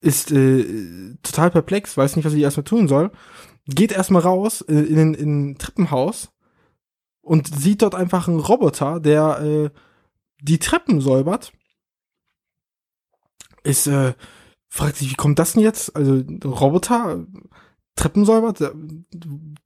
[0.00, 3.12] ist äh, total perplex, weiß nicht, was sie erstmal tun soll.
[3.66, 6.32] Geht erstmal raus äh, in, in, in ein Treppenhaus
[7.20, 9.70] und sieht dort einfach einen Roboter, der äh,
[10.40, 11.52] die Treppen säubert.
[13.62, 14.14] Ist, äh,
[14.72, 15.94] fragt sich, wie kommt das denn jetzt?
[15.94, 17.26] Also, Roboter,
[17.94, 18.62] Treppen säubert?
[18.62, 18.72] Da,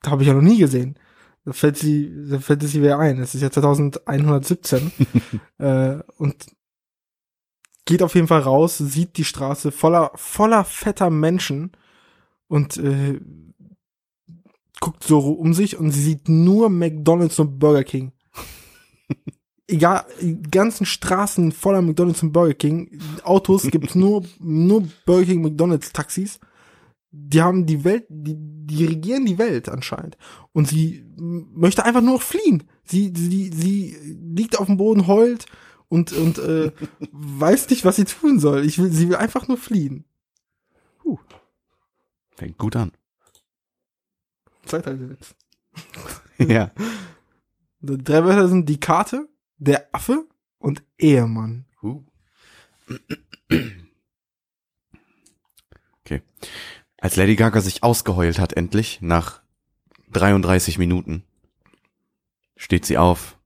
[0.02, 0.98] da habe ich ja noch nie gesehen.
[1.44, 3.20] Da fällt sie, da fällt es sie wieder ein.
[3.20, 4.90] Das ist ja 2117.
[5.58, 6.46] äh, und
[7.84, 11.70] geht auf jeden Fall raus, sieht die Straße voller, voller fetter Menschen
[12.48, 13.20] und äh,
[14.80, 18.10] guckt so um sich und sie sieht nur McDonalds und Burger King.
[19.68, 20.06] Egal,
[20.50, 23.00] ganzen Straßen voller McDonalds und Burger King.
[23.24, 26.38] Autos gibt's nur, nur Burger King, McDonalds Taxis.
[27.10, 30.16] Die haben die Welt, die, die regieren die Welt anscheinend.
[30.52, 32.64] Und sie möchte einfach nur fliehen.
[32.84, 35.46] Sie, sie, sie liegt auf dem Boden, heult
[35.88, 36.70] und, und äh,
[37.10, 38.64] weiß nicht, was sie tun soll.
[38.64, 40.04] Ich will, sie will einfach nur fliehen.
[42.36, 42.92] Fängt gut an.
[44.66, 45.34] Zeitreisewitz.
[46.38, 46.70] ja.
[47.80, 50.26] Die drei Wörter sind die Karte, der Affe
[50.58, 51.66] und Ehemann.
[56.04, 56.22] Okay.
[56.98, 59.42] Als Lady Gaga sich ausgeheult hat, endlich, nach
[60.12, 61.24] 33 Minuten,
[62.56, 63.40] steht sie auf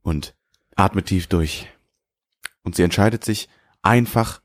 [0.00, 0.34] und
[0.74, 1.68] atmet tief durch.
[2.62, 3.50] Und sie entscheidet sich,
[3.82, 4.40] einfach,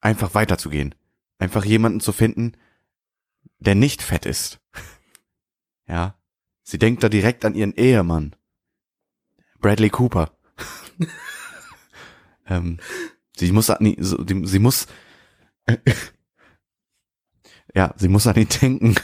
[0.00, 0.94] einfach weiterzugehen.
[1.38, 2.56] Einfach jemanden zu finden,
[3.58, 4.60] der nicht fett ist.
[5.86, 6.19] Ja.
[6.62, 8.36] Sie denkt da direkt an ihren Ehemann.
[9.60, 10.30] Bradley Cooper.
[12.46, 12.78] ähm,
[13.36, 13.96] sie muss an ihn,
[14.46, 14.86] sie muss,
[17.74, 18.94] ja, sie muss an ihn denken.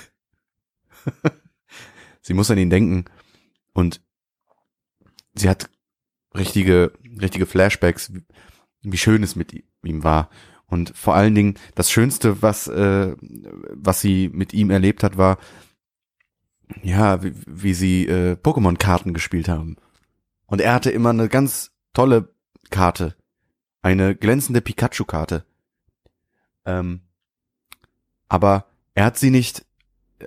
[2.22, 3.04] sie muss an ihn denken
[3.72, 4.00] und
[5.34, 5.70] sie hat
[6.34, 8.24] richtige, richtige Flashbacks, wie-
[8.82, 10.30] wie schön es mit ihm war.
[10.66, 15.38] Und vor allen Dingen das Schönste, was, äh, was sie mit ihm erlebt hat, war,
[16.82, 19.76] ja, wie, wie sie äh, Pokémon-Karten gespielt haben.
[20.46, 22.32] Und er hatte immer eine ganz tolle
[22.70, 23.14] Karte.
[23.82, 25.44] Eine glänzende Pikachu-Karte.
[26.64, 27.00] Ähm,
[28.28, 29.64] aber er hat sie nicht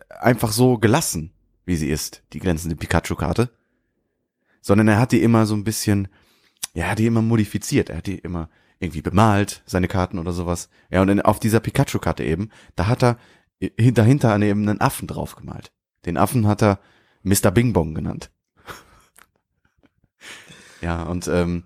[0.09, 1.33] einfach so gelassen,
[1.65, 3.49] wie sie ist, die glänzende Pikachu-Karte.
[4.61, 6.07] Sondern er hat die immer so ein bisschen,
[6.73, 7.89] ja, er hat die immer modifiziert.
[7.89, 8.49] Er hat die immer
[8.79, 10.69] irgendwie bemalt, seine Karten oder sowas.
[10.89, 13.17] Ja, und in, auf dieser Pikachu-Karte eben, da hat er
[13.59, 15.71] äh, dahinter neben einen Affen drauf gemalt.
[16.05, 16.79] Den Affen hat er
[17.23, 17.51] Mr.
[17.51, 18.31] Bing Bong genannt.
[20.81, 21.65] ja, und ähm,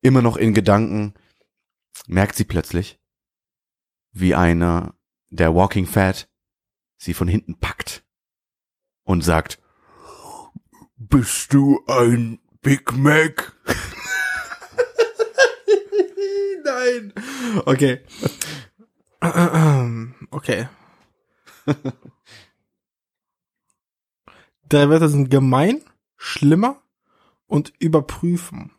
[0.00, 1.14] immer noch in Gedanken
[2.06, 3.00] merkt sie plötzlich,
[4.12, 4.94] wie einer
[5.30, 6.28] der Walking Fat
[6.98, 8.04] sie von hinten packt
[9.04, 9.58] und sagt,
[10.96, 13.56] bist du ein Big Mac?
[16.64, 17.12] Nein.
[17.66, 18.00] Okay.
[20.32, 20.66] Okay.
[24.72, 25.82] Drei Wörter sind gemein,
[26.16, 26.80] schlimmer
[27.46, 28.72] und überprüfen.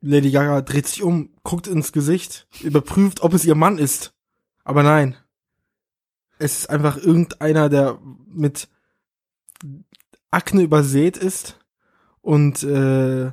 [0.00, 4.14] Lady Gaga dreht sich um, guckt ins Gesicht, überprüft, ob es ihr Mann ist.
[4.62, 5.16] Aber nein.
[6.38, 8.68] Es ist einfach irgendeiner, der mit
[10.30, 11.58] Akne übersät ist
[12.20, 13.32] und äh,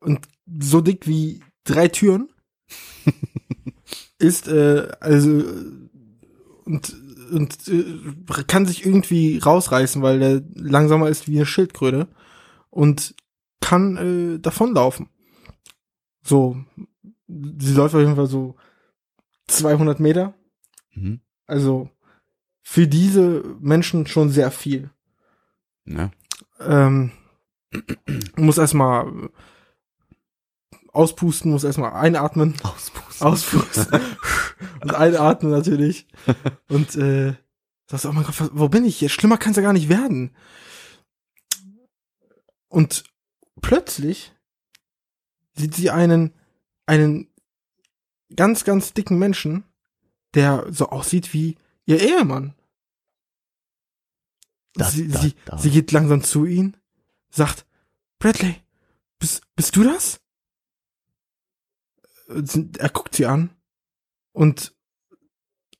[0.00, 0.28] und
[0.60, 2.28] so dick wie drei Türen
[4.18, 5.42] ist äh, also
[6.64, 6.96] und
[7.30, 12.08] und äh, kann sich irgendwie rausreißen, weil der langsamer ist wie eine Schildkröte
[12.70, 13.14] und
[13.60, 15.08] kann äh, davonlaufen.
[16.22, 16.56] So,
[17.26, 18.56] sie läuft auf jeden Fall so
[19.48, 20.34] 200 Meter.
[20.92, 21.20] Mhm.
[21.46, 21.90] Also
[22.62, 24.90] für diese Menschen schon sehr viel.
[25.84, 26.10] Ne?
[26.60, 27.12] Ähm,
[28.36, 29.30] muss erstmal
[30.94, 33.26] auspusten, muss erstmal einatmen, Auspusten.
[33.26, 34.00] auspusten
[34.80, 36.06] und einatmen natürlich.
[36.68, 37.34] Und äh,
[37.86, 39.08] sagst, oh mein Gott, wo bin ich hier?
[39.08, 40.34] Schlimmer kann es ja gar nicht werden.
[42.68, 43.04] Und
[43.60, 44.32] plötzlich
[45.52, 46.34] sieht sie einen,
[46.86, 47.28] einen
[48.34, 49.64] ganz, ganz dicken Menschen,
[50.34, 52.54] der so aussieht wie ihr Ehemann.
[54.74, 55.58] Da, sie, da, sie, da.
[55.58, 56.74] sie geht langsam zu ihm,
[57.30, 57.64] sagt,
[58.18, 58.56] Bradley,
[59.20, 60.20] bist, bist du das?
[62.28, 63.50] Er guckt sie an
[64.32, 64.74] und,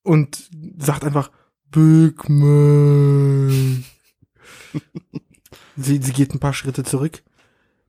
[0.02, 1.30] und sagt einfach,
[1.70, 3.84] Big Man.
[5.76, 7.22] sie, sie geht ein paar Schritte zurück.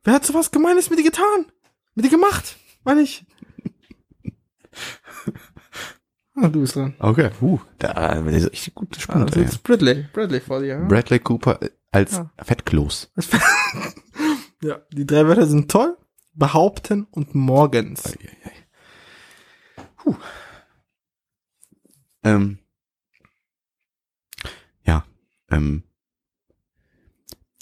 [0.04, 1.46] Wer hat sowas Gemeines mit dir getan?
[1.94, 2.56] Mit dir gemacht?
[2.84, 3.24] Meine ich.
[6.36, 6.94] ah, du bist dran.
[6.98, 9.30] Okay, uh, da das ist echt gut Ah, spannend.
[9.30, 9.44] das ey.
[9.44, 10.06] ist Bradley.
[10.12, 10.66] Bradley vor dir.
[10.66, 10.84] ja?
[10.84, 12.30] Bradley Cooper äh, als Ja.
[12.42, 13.12] Fettkloß.
[14.62, 15.98] Ja, die drei Wörter sind toll.
[16.36, 18.16] Behaupten und morgens.
[19.96, 20.16] Puh.
[22.22, 22.58] Ähm,
[24.84, 25.04] ja,
[25.50, 25.82] ähm,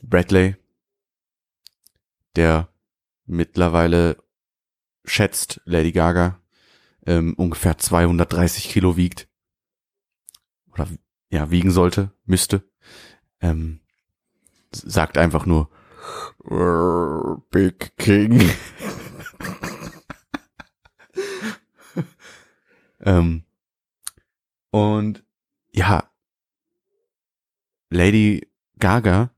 [0.02, 0.56] Bradley,
[2.34, 2.68] der
[3.26, 4.22] mittlerweile
[5.04, 6.40] schätzt Lady Gaga
[7.06, 9.28] ähm, ungefähr 230 Kilo wiegt.
[10.72, 10.88] Oder
[11.30, 12.68] ja wiegen sollte, müsste,
[13.40, 13.80] ähm,
[14.72, 15.83] sagt einfach nur "Rrr,
[17.50, 18.50] Big King.
[23.00, 23.44] ähm,
[24.70, 25.24] und
[25.72, 26.10] ja,
[27.90, 29.30] Lady Gaga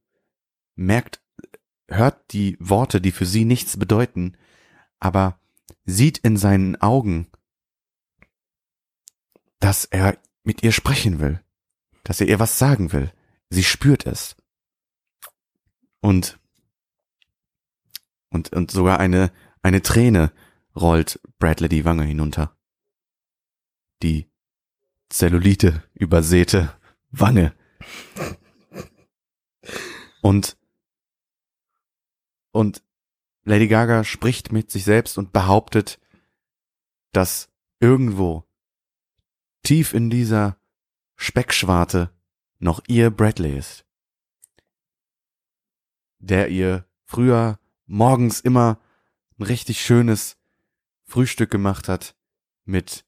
[0.74, 1.20] merkt,
[1.88, 4.36] hört die Worte, die für sie nichts bedeuten,
[4.98, 5.38] aber
[5.84, 7.28] sieht in seinen Augen,
[9.60, 11.42] dass er mit ihr sprechen will,
[12.04, 13.12] dass er ihr was sagen will.
[13.50, 14.36] Sie spürt es.
[16.00, 16.38] Und,
[18.36, 20.30] und, und sogar eine, eine Träne
[20.76, 22.54] rollt Bradley die Wange hinunter.
[24.02, 24.30] Die
[25.08, 26.76] Zellulite übersäte
[27.10, 27.54] Wange.
[30.20, 30.58] Und,
[32.52, 32.82] und
[33.44, 35.98] Lady Gaga spricht mit sich selbst und behauptet,
[37.12, 37.48] dass
[37.80, 38.44] irgendwo
[39.62, 40.58] tief in dieser
[41.14, 42.10] Speckschwarte
[42.58, 43.86] noch ihr Bradley ist,
[46.18, 48.78] der ihr früher morgens immer
[49.38, 50.36] ein richtig schönes
[51.04, 52.16] Frühstück gemacht hat
[52.64, 53.04] mit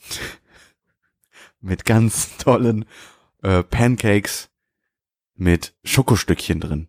[1.60, 2.84] mit ganz tollen
[3.42, 4.50] äh, Pancakes
[5.34, 6.88] mit Schokostückchen drin.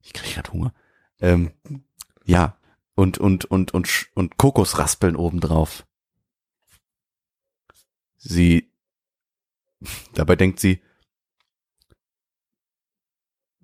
[0.00, 0.74] Ich krieg grad Hunger.
[1.20, 1.52] Ähm,
[2.24, 2.58] ja,
[2.94, 5.86] und und und und und Kokosraspeln obendrauf.
[8.16, 8.70] Sie
[10.14, 10.80] dabei denkt sie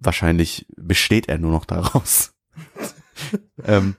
[0.01, 2.35] wahrscheinlich besteht er nur noch daraus.
[3.65, 3.97] ähm,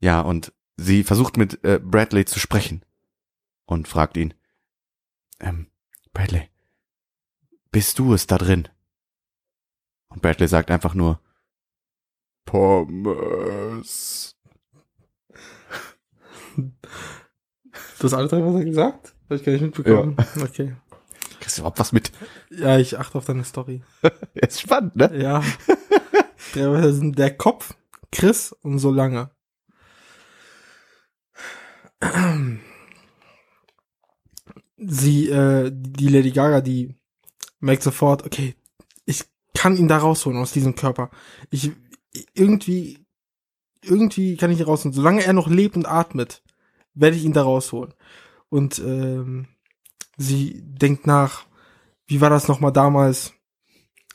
[0.00, 2.84] ja, und sie versucht mit äh, Bradley zu sprechen
[3.64, 4.34] und fragt ihn,
[5.40, 5.68] ähm,
[6.12, 6.48] Bradley,
[7.70, 8.68] bist du es da drin?
[10.08, 11.20] Und Bradley sagt einfach nur,
[12.44, 14.34] Pommes.
[16.56, 19.14] Du hast alle drei Wörter gesagt?
[19.28, 20.16] Hab ich gar nicht mitbekommen.
[20.40, 20.74] Okay.
[21.48, 22.12] Kriegst du überhaupt was mit?
[22.50, 23.80] Ja, ich achte auf deine Story.
[24.34, 25.10] Ist spannend, ne?
[25.18, 25.42] Ja.
[26.54, 27.74] der Kopf,
[28.12, 29.30] Chris und so lange.
[34.76, 36.94] Sie, äh, die Lady Gaga, die
[37.60, 38.54] merkt sofort, okay,
[39.06, 41.08] ich kann ihn da rausholen aus diesem Körper.
[41.48, 41.72] Ich,
[42.34, 43.06] irgendwie,
[43.80, 44.92] irgendwie kann ich ihn rausholen.
[44.92, 46.42] Solange er noch lebt und atmet,
[46.92, 47.94] werde ich ihn da rausholen.
[48.50, 49.48] Und ähm,
[50.18, 51.46] sie denkt nach,
[52.06, 53.32] wie war das nochmal damals?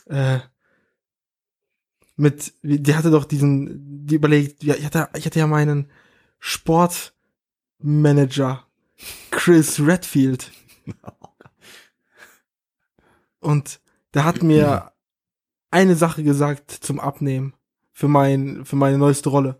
[0.05, 0.41] Äh,
[2.15, 5.89] mit, die hatte doch diesen, die überlegt, ja, ich hatte, ich hatte ja meinen
[6.39, 8.67] Sportmanager,
[9.31, 10.51] Chris Redfield.
[13.39, 13.79] Und
[14.13, 14.91] der hat mir
[15.71, 17.55] eine Sache gesagt zum Abnehmen
[17.91, 19.59] für mein, für meine neueste Rolle.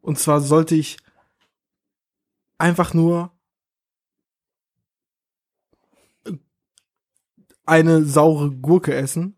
[0.00, 0.96] Und zwar sollte ich
[2.58, 3.32] einfach nur
[7.64, 9.36] eine saure Gurke essen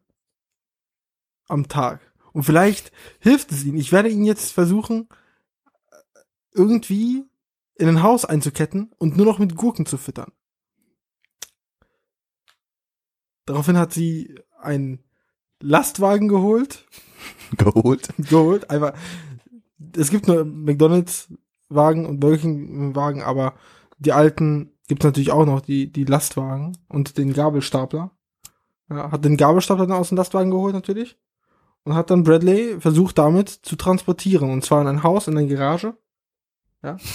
[1.49, 2.01] am Tag.
[2.33, 3.79] Und vielleicht hilft es ihnen.
[3.79, 5.09] Ich werde ihn jetzt versuchen,
[6.53, 7.25] irgendwie
[7.77, 10.33] in ein Haus einzuketten und nur noch mit Gurken zu füttern.
[13.47, 15.05] Daraufhin hat sie einen
[15.61, 16.87] Lastwagen geholt,
[17.57, 18.09] Geholt.
[18.18, 18.95] geholt, einfach,
[19.97, 21.29] es gibt nur McDonalds
[21.68, 23.55] Wagen und Burger King Wagen, aber
[23.99, 28.11] die alten gibt es natürlich auch noch, die, die Lastwagen und den Gabelstapler.
[28.91, 31.16] Ja, hat den Gabelstab dann aus dem Lastwagen geholt natürlich.
[31.85, 34.51] Und hat dann Bradley versucht damit zu transportieren.
[34.51, 35.97] Und zwar in ein Haus, in eine Garage.
[36.82, 36.97] Ja.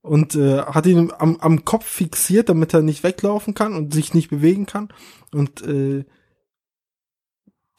[0.00, 4.14] Und äh, hat ihn am, am Kopf fixiert, damit er nicht weglaufen kann und sich
[4.14, 4.88] nicht bewegen kann.
[5.32, 6.06] Und äh,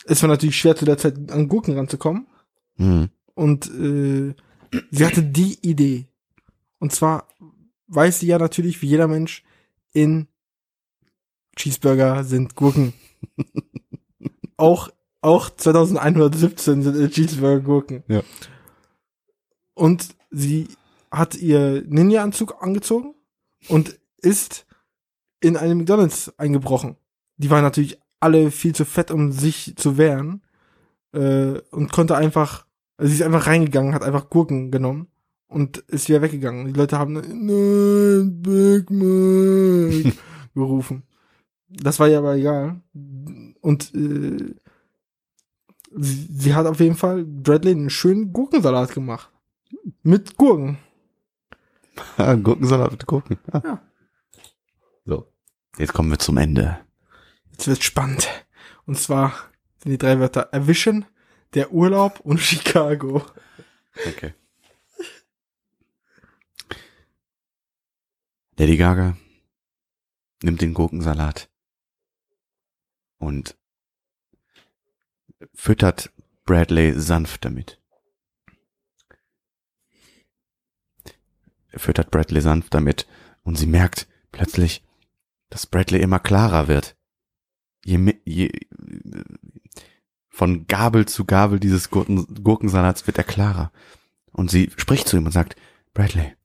[0.05, 2.27] es war natürlich schwer zu der Zeit an Gurken ranzukommen.
[2.75, 3.09] Mhm.
[3.33, 4.35] Und äh,
[4.91, 6.07] sie hatte die Idee.
[6.77, 7.28] Und zwar
[7.89, 9.43] weiß sie ja natürlich, wie jeder Mensch,
[9.91, 10.27] in
[11.55, 12.93] Cheeseburger sind Gurken.
[14.57, 14.89] auch,
[15.21, 18.03] auch 2117 sind in Cheeseburger Gurken.
[18.07, 18.21] Ja.
[19.73, 20.67] Und sie
[21.11, 23.15] hat ihr Ninja-Anzug angezogen
[23.67, 24.65] und ist
[25.41, 26.97] in eine McDonalds eingebrochen.
[27.37, 30.43] Die waren natürlich alle viel zu fett, um sich zu wehren.
[31.13, 32.67] Äh, und konnte einfach,
[32.97, 35.07] also sie ist einfach reingegangen, hat einfach Gurken genommen
[35.49, 36.67] und ist wieder weggegangen.
[36.67, 40.15] Die Leute haben nein, Big Mac
[40.53, 41.03] gerufen.
[41.67, 42.81] Das war ihr aber egal.
[43.61, 44.55] Und äh,
[45.95, 49.31] sie, sie hat auf jeden Fall Bradley einen schönen Gurkensalat gemacht.
[50.03, 50.77] Mit Gurken.
[52.17, 53.37] Gurkensalat mit Gurken.
[53.51, 53.61] Ah.
[53.63, 53.81] Ja.
[55.05, 55.31] So.
[55.77, 56.79] Jetzt kommen wir zum Ende.
[57.51, 58.27] Jetzt wird's spannend.
[58.85, 59.33] Und zwar
[59.77, 61.05] sind die drei Wörter erwischen,
[61.53, 63.23] der Urlaub und Chicago.
[64.07, 64.33] Okay.
[68.59, 69.15] Lady Gaga
[70.43, 71.49] nimmt den Gurkensalat
[73.17, 73.57] und
[75.53, 76.11] füttert
[76.43, 77.81] Bradley sanft damit.
[81.69, 83.07] Füttert Bradley sanft damit
[83.43, 84.85] und sie merkt plötzlich,
[85.49, 86.97] dass Bradley immer klarer wird.
[87.85, 88.51] Je, je
[90.27, 93.71] von Gabel zu Gabel dieses Gurken, Gurkensalats wird er klarer.
[94.33, 95.55] Und sie spricht zu ihm und sagt,
[95.93, 96.35] Bradley,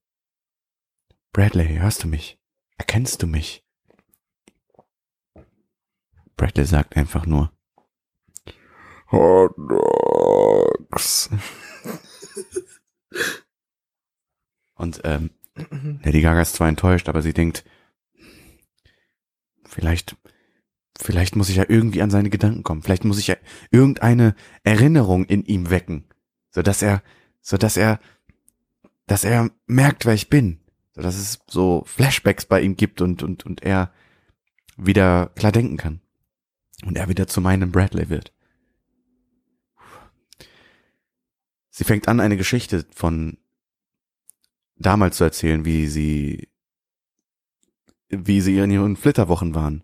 [1.35, 2.39] Bradley, hörst du mich?
[2.79, 3.65] Erkennst du mich?
[6.37, 7.53] Bradley sagt einfach nur,
[9.11, 11.31] Hot Dogs.
[14.77, 15.31] Und ähm,
[16.05, 17.65] Lady Gaga ist zwar enttäuscht, aber sie denkt,
[19.65, 20.17] vielleicht,
[20.97, 22.83] vielleicht muss ich ja irgendwie an seine Gedanken kommen.
[22.83, 23.37] Vielleicht muss ich ja
[23.73, 26.05] irgendeine Erinnerung in ihm wecken,
[26.51, 27.03] so dass er,
[27.41, 27.99] so dass er,
[29.09, 30.61] dass er merkt, wer ich bin,
[30.95, 33.93] dass es so Flashbacks bei ihm gibt und und und er
[34.77, 36.01] wieder klar denken kann
[36.85, 38.33] und er wieder zu meinem Bradley wird.
[41.71, 43.39] Sie fängt an, eine Geschichte von
[44.77, 46.49] damals zu erzählen, wie sie,
[48.09, 49.83] wie sie in ihren Flitterwochen waren.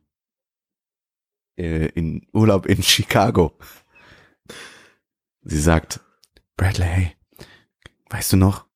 [1.57, 3.59] Äh, In Urlaub in Chicago.
[5.43, 6.01] Sie sagt,
[6.57, 7.17] Bradley, hey,
[8.11, 8.67] weißt du noch,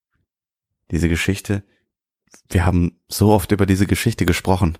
[0.90, 1.62] diese Geschichte,
[2.48, 4.78] wir haben so oft über diese Geschichte gesprochen.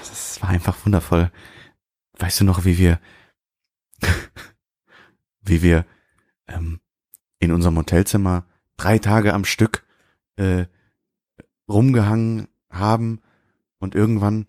[0.00, 1.30] Das war einfach wundervoll.
[2.18, 3.00] Weißt du noch, wie wir,
[5.42, 5.86] wie wir
[6.48, 6.80] ähm,
[7.38, 9.84] in unserem Hotelzimmer drei Tage am Stück
[10.36, 10.66] äh,
[11.68, 13.20] rumgehangen haben
[13.78, 14.46] und irgendwann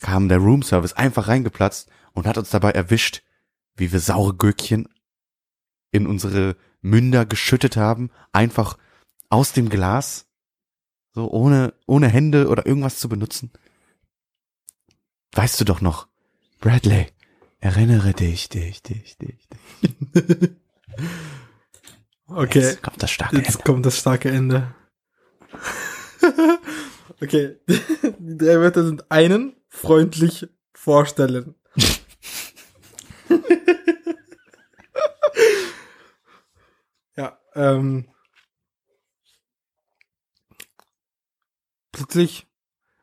[0.00, 3.22] kam der Roomservice einfach reingeplatzt und hat uns dabei erwischt,
[3.76, 4.88] wie wir saure Gürkchen
[5.90, 8.78] in unsere Münder geschüttet haben, einfach
[9.28, 10.26] aus dem Glas,
[11.16, 13.50] so ohne ohne Hände oder irgendwas zu benutzen.
[15.32, 16.08] Weißt du doch noch,
[16.60, 17.06] Bradley,
[17.58, 19.48] erinnere dich, dich, dich, dich.
[19.48, 20.50] dich.
[22.28, 22.58] Okay.
[22.58, 23.62] Jetzt kommt das starke Jetzt Ende.
[23.62, 24.74] kommt das starke Ende.
[27.22, 27.56] okay.
[27.68, 31.54] Die drei Wörter sind einen freundlich vorstellen.
[37.16, 38.08] ja, ähm.
[41.96, 42.46] Plötzlich,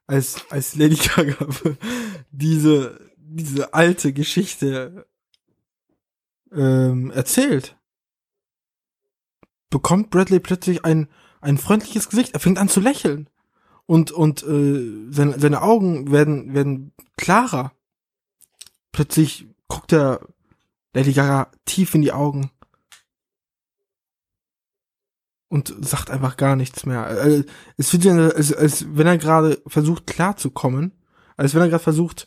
[0.06, 1.48] als, als Lady Gaga
[2.32, 5.08] diese, diese alte Geschichte
[6.52, 7.76] ähm, erzählt,
[9.72, 11.10] bekommt Bradley plötzlich ein,
[11.42, 12.36] ein freundliches Gesicht.
[12.36, 13.32] Er fängt an zu lächeln.
[13.88, 17.74] Und, und äh, seine, seine Augen werden, werden klarer.
[18.92, 20.20] Plötzlich guckt er
[20.94, 22.52] Lady Gaga tief in die Augen.
[25.54, 27.10] Und sagt einfach gar nichts mehr.
[27.10, 27.44] Äh,
[27.78, 30.94] Es sich an, als, als wenn er gerade versucht klarzukommen.
[31.38, 32.26] Als wenn er gerade versucht,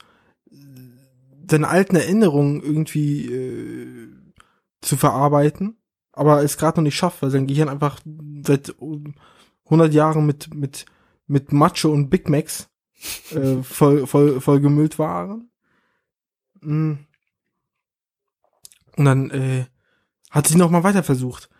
[1.49, 4.09] seine alten Erinnerungen irgendwie äh,
[4.81, 5.77] zu verarbeiten
[6.17, 8.01] aber es gerade noch nicht schafft, weil sein Gehirn einfach
[8.43, 8.75] seit
[9.67, 10.87] 100 Jahren mit mit
[11.27, 12.69] mit Macho und Big Macs
[13.31, 15.51] äh, voll voll voll gemüllt waren.
[16.61, 16.95] Mm.
[18.97, 19.67] Und dann äh,
[20.31, 21.51] hat sie noch mal weiter versucht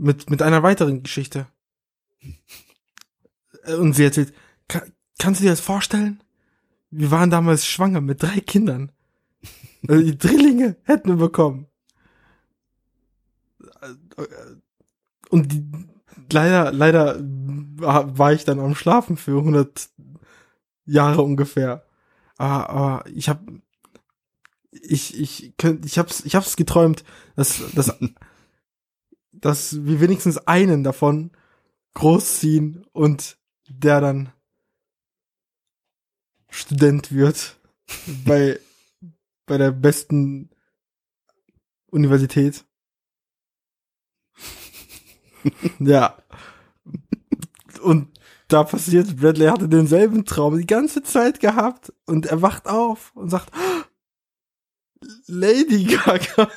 [0.00, 1.46] mit mit einer weiteren Geschichte.
[3.64, 4.32] Äh, Und sie erzählt,
[4.68, 4.86] "Ka-
[5.18, 6.22] kannst du dir das vorstellen?
[6.92, 8.90] wir waren damals schwanger mit drei Kindern.
[9.86, 11.66] Also die Drillinge hätten wir bekommen.
[15.30, 15.64] Und die,
[16.32, 19.88] leider, leider war ich dann am Schlafen für 100
[20.84, 21.86] Jahre ungefähr.
[22.36, 23.40] Aber, aber ich hab,
[24.72, 27.04] ich, ich ich hab's, ich hab's geträumt,
[27.36, 27.94] dass, dass,
[29.40, 31.30] dass wir wenigstens einen davon
[31.94, 33.38] großziehen und
[33.68, 34.32] der dann
[36.48, 37.58] Student wird
[38.24, 38.58] bei,
[39.46, 40.50] bei der besten
[41.90, 42.64] Universität.
[45.78, 46.16] ja.
[47.82, 48.18] Und
[48.48, 53.30] da passiert, Bradley hatte denselben Traum die ganze Zeit gehabt und er wacht auf und
[53.30, 53.50] sagt,
[55.26, 56.50] Lady Gaga.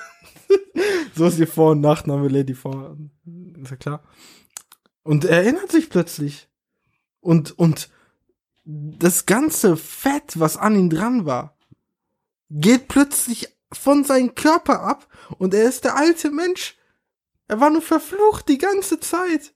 [1.15, 2.97] so ist ihr Vor- und Nachname Lady vor.
[3.61, 4.03] Ist ja klar.
[5.03, 6.49] Und er erinnert sich plötzlich.
[7.19, 7.89] Und, und
[8.65, 11.57] das ganze Fett, was an ihm dran war,
[12.49, 16.77] geht plötzlich von seinem Körper ab und er ist der alte Mensch.
[17.47, 19.53] Er war nur verflucht die ganze Zeit.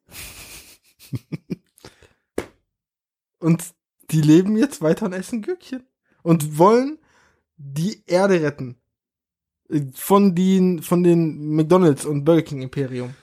[3.39, 3.63] und
[4.11, 5.85] die leben jetzt weiter und essen Gürkchen.
[6.23, 6.99] Und wollen
[7.55, 8.79] die Erde retten.
[9.93, 13.13] Von den, von den McDonalds und Burger King Imperium.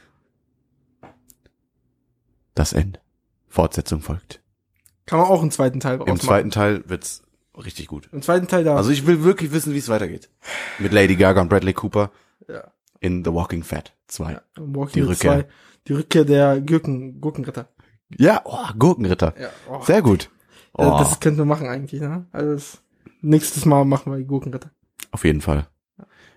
[2.54, 3.00] Das Ende.
[3.48, 4.40] Fortsetzung folgt.
[5.06, 7.22] Kann man auch einen zweiten Teil Im zweiten Teil wird's
[7.56, 8.08] richtig gut.
[8.12, 8.76] Im zweiten Teil da.
[8.76, 10.30] Also ich will wirklich wissen, wie es weitergeht.
[10.78, 12.10] Mit Lady Gaga und Bradley Cooper
[12.48, 12.64] ja.
[13.00, 14.32] in The Walking Fat 2.
[14.32, 14.42] ja.
[14.56, 15.40] Walking Die Rückkehr.
[15.40, 15.46] 2.
[15.88, 17.68] Die Rückkehr der Gurken, Gurkenritter.
[18.16, 19.34] Ja, oh, Gurkenritter.
[19.38, 19.48] Ja.
[19.70, 19.82] Oh.
[19.82, 20.30] Sehr gut.
[20.72, 22.26] Oh, Das könnten wir machen eigentlich, ne?
[22.32, 22.82] Also das,
[23.20, 24.70] nächstes Mal machen wir die Gurkenritter.
[25.12, 25.68] auf jeden Fall.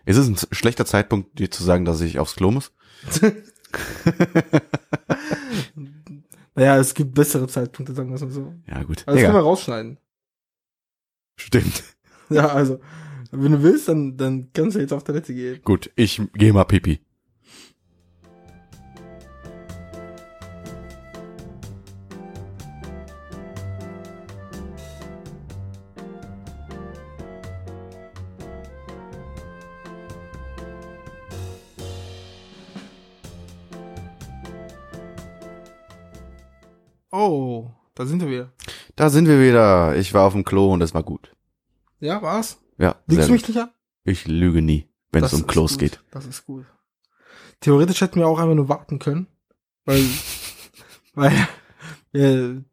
[0.07, 2.71] Ist es ein schlechter Zeitpunkt, dir zu sagen, dass ich aufs Klo muss?
[6.55, 8.51] Naja, es gibt bessere Zeitpunkte, sagen wir es mal so.
[8.65, 9.03] Ja, gut.
[9.05, 9.99] Also das können wir rausschneiden.
[11.35, 11.83] Stimmt.
[12.29, 12.79] Ja, also,
[13.29, 15.61] wenn du willst, dann, dann kannst du jetzt auf Toilette gehen.
[15.63, 16.99] Gut, ich gehe mal pipi.
[37.17, 38.53] Oh, da sind wir wieder.
[38.95, 39.95] Da sind wir wieder.
[39.95, 41.35] Ich war auf dem Klo und es war gut.
[41.99, 42.59] Ja, war's?
[42.77, 43.71] Ja, Liegst sehr du mich nicht an?
[44.03, 45.79] Ich lüge nie, wenn es Das um ist Klos gut.
[45.79, 45.99] geht.
[46.11, 46.65] Das ist gut.
[47.59, 49.25] Theoretisch hätten wir auch einfach nur warten können.
[49.85, 50.05] Weil,
[51.15, 51.47] weil,
[52.11, 52.63] wir,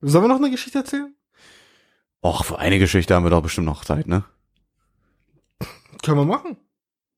[0.00, 1.14] sollen wir noch eine Geschichte erzählen?
[2.20, 4.24] Och, für eine Geschichte haben wir doch bestimmt noch Zeit, ne?
[6.02, 6.56] Können wir machen.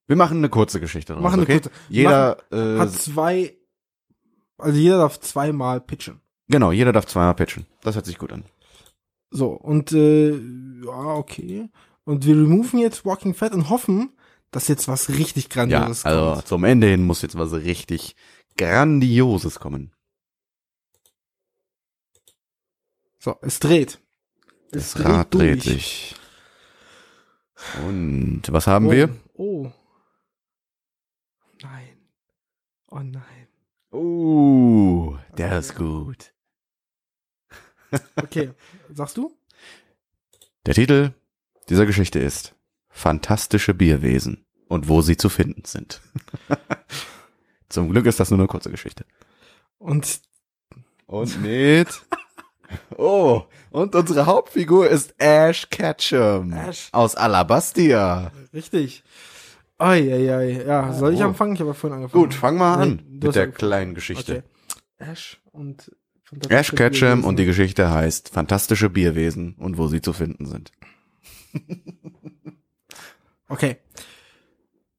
[0.07, 1.61] Wir machen eine kurze Geschichte draus, Machen eine okay?
[1.61, 1.71] kurze.
[1.89, 3.57] Jeder, äh, Hat zwei,
[4.61, 6.21] also jeder darf zweimal pitchen.
[6.49, 7.67] genau, jeder darf zweimal pitchen.
[7.83, 8.45] Das hört sich gut an.
[9.31, 10.33] So, und äh,
[10.85, 11.69] ja, okay.
[12.05, 14.17] Und wir removen jetzt Walking Fat und hoffen,
[14.51, 16.49] dass jetzt was richtig Ja, Grandioses also kommt.
[16.49, 18.17] zum Ende hin muss jetzt was richtig
[18.57, 19.93] Grandioses kommen.
[23.19, 24.01] So, es dreht.
[24.73, 25.75] Das Rad dreht durch.
[25.75, 26.15] sich.
[27.87, 29.17] Und was haben oh, wir?
[29.35, 29.71] Oh.
[31.63, 31.99] Nein.
[32.89, 33.40] Oh nein.
[33.93, 36.33] Uh, der ist gut.
[38.17, 38.51] Okay,
[38.95, 39.37] sagst du?
[40.67, 41.13] Der Titel
[41.69, 42.55] dieser Geschichte ist
[42.89, 46.01] Fantastische Bierwesen und wo sie zu finden sind.
[47.69, 49.05] Zum Glück ist das nur eine kurze Geschichte.
[49.79, 50.21] Und
[51.07, 51.89] Und mit.
[52.97, 56.53] Oh, und unsere Hauptfigur ist Ash Ketchum.
[56.53, 56.89] Ash.
[56.93, 58.31] Aus Alabastia.
[58.55, 59.03] richtig.
[59.81, 60.65] Ai, ai, ai.
[60.67, 61.25] Ja, soll ich Oh.
[61.25, 61.55] anfangen?
[61.55, 62.23] Ich habe ja vorhin angefangen.
[62.25, 63.55] Gut, fang mal Nee, an du mit der angefangen.
[63.55, 64.45] kleinen Geschichte.
[64.99, 65.11] Okay.
[65.11, 65.91] Ash und
[66.49, 70.73] Ash Ketchum und die Geschichte heißt Fantastische Bierwesen und wo sie zu finden sind.
[73.49, 73.79] Okay.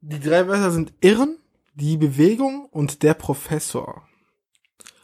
[0.02, 1.38] Die drei Wörter sind Irren,
[1.76, 4.06] die Bewegung und der Professor.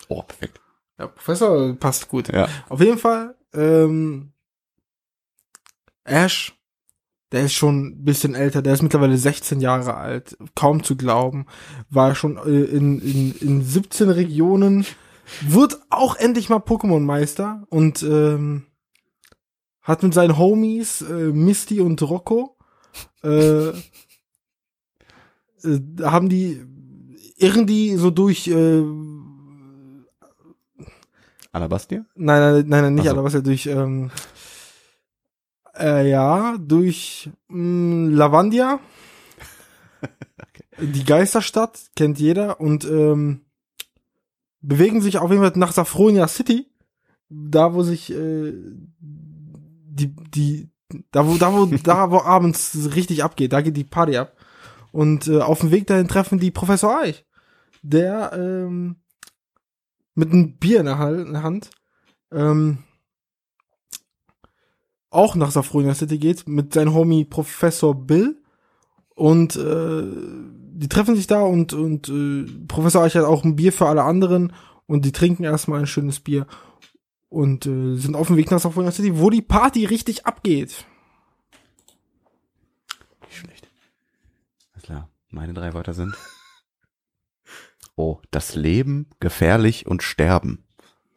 [0.09, 0.59] Oh, perfekt.
[0.99, 2.27] Ja, Professor passt gut.
[2.27, 2.49] Ja.
[2.67, 4.33] Auf jeden Fall, ähm,
[6.03, 6.56] Ash,
[7.31, 11.45] der ist schon ein bisschen älter, der ist mittlerweile 16 Jahre alt, kaum zu glauben,
[11.89, 14.85] war schon äh, in, in, in 17 Regionen,
[15.41, 18.67] wird auch endlich mal Pokémon-Meister und ähm,
[19.81, 22.57] hat mit seinen Homies äh, Misty und Rocco
[23.23, 23.73] äh, äh,
[26.01, 26.61] haben die
[27.37, 28.83] irren die so durch äh,
[31.51, 32.05] Alabastia?
[32.15, 33.27] Nein, nein, nein, nein nicht, so.
[33.27, 34.11] ja durch, ähm,
[35.79, 38.79] äh, ja, durch mh, Lavandia.
[40.79, 43.41] Die Geisterstadt kennt jeder und ähm,
[44.61, 46.67] bewegen sich auf jeden Fall nach Safronia City,
[47.29, 48.53] da wo sich äh,
[48.99, 50.69] die, die,
[51.11, 54.33] da wo, da wo, da wo abends richtig abgeht, da geht die Party ab.
[54.91, 57.25] Und äh, auf dem Weg dahin treffen die Professor Eich,
[57.81, 58.97] der ähm,
[60.15, 61.69] mit einem Bier in der, Hal- in der Hand
[62.31, 62.79] ähm,
[65.09, 68.41] auch nach Safronia City geht mit seinem Homie Professor Bill
[69.15, 70.03] und äh,
[70.79, 74.03] die treffen sich da und und äh, Professor Eich hat auch ein Bier für alle
[74.03, 74.53] anderen
[74.85, 76.45] und die trinken erstmal ein schönes Bier
[77.29, 80.85] und äh, sind auf dem Weg nach Safronia City, wo die Party richtig abgeht.
[83.21, 83.69] Nicht schlecht.
[84.73, 85.09] Alles klar.
[85.29, 86.15] Meine drei Wörter sind.
[87.95, 90.63] Oh, das Leben, gefährlich und sterben.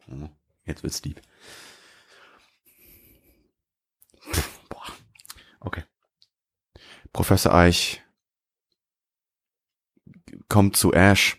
[0.05, 0.29] Hm,
[0.65, 1.21] Jetzt wird's deep.
[4.69, 4.83] Boah.
[5.59, 5.83] Okay.
[7.13, 8.01] Professor Eich
[10.47, 11.37] kommt zu Ash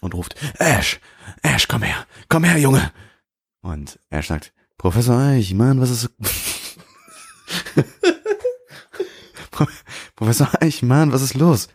[0.00, 1.00] und ruft, Ash,
[1.42, 2.92] Ash, komm her, komm her, Junge.
[3.60, 6.10] Und Ash sagt, Professor Eich, Mann, was ist...
[9.50, 9.66] Pro-
[10.16, 11.68] Professor Eich, Mann, was ist los?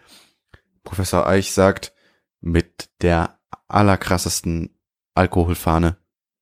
[0.84, 1.94] Professor Eich sagt
[2.42, 4.78] mit der allerkrassesten
[5.14, 5.98] Alkoholfahne.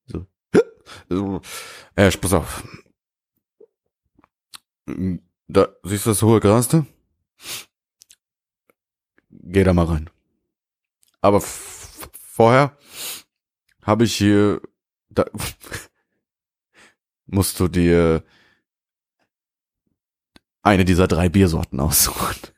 [0.05, 0.27] So
[1.95, 2.63] Ash, pass auf.
[5.47, 6.85] Da, siehst du das hohe Gras da?
[9.29, 10.09] Geh da mal rein.
[11.21, 12.77] Aber vorher
[13.81, 14.61] habe ich hier,
[15.09, 15.25] da,
[17.25, 18.23] musst du dir
[20.61, 22.35] eine dieser drei Biersorten aussuchen.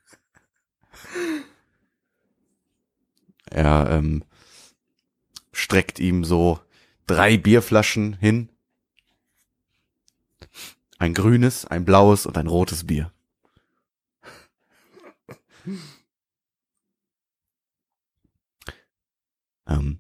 [3.52, 4.26] Er ähm,
[5.54, 6.60] streckt ihm so
[7.08, 8.50] drei Bierflaschen hin.
[10.98, 13.12] Ein grünes, ein blaues und ein rotes Bier.
[19.68, 20.00] Ähm,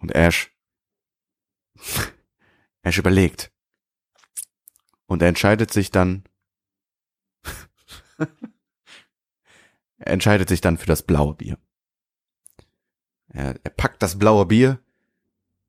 [0.00, 0.50] und Ash,
[2.82, 3.52] Ash überlegt.
[5.06, 6.24] Und er entscheidet sich dann,
[8.18, 8.26] er
[9.98, 11.58] entscheidet sich dann für das blaue Bier.
[13.28, 14.80] Er, er packt das blaue Bier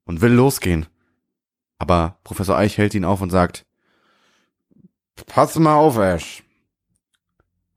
[0.05, 0.87] und will losgehen.
[1.77, 3.66] Aber Professor Eich hält ihn auf und sagt,
[5.25, 6.43] pass mal auf, Ash.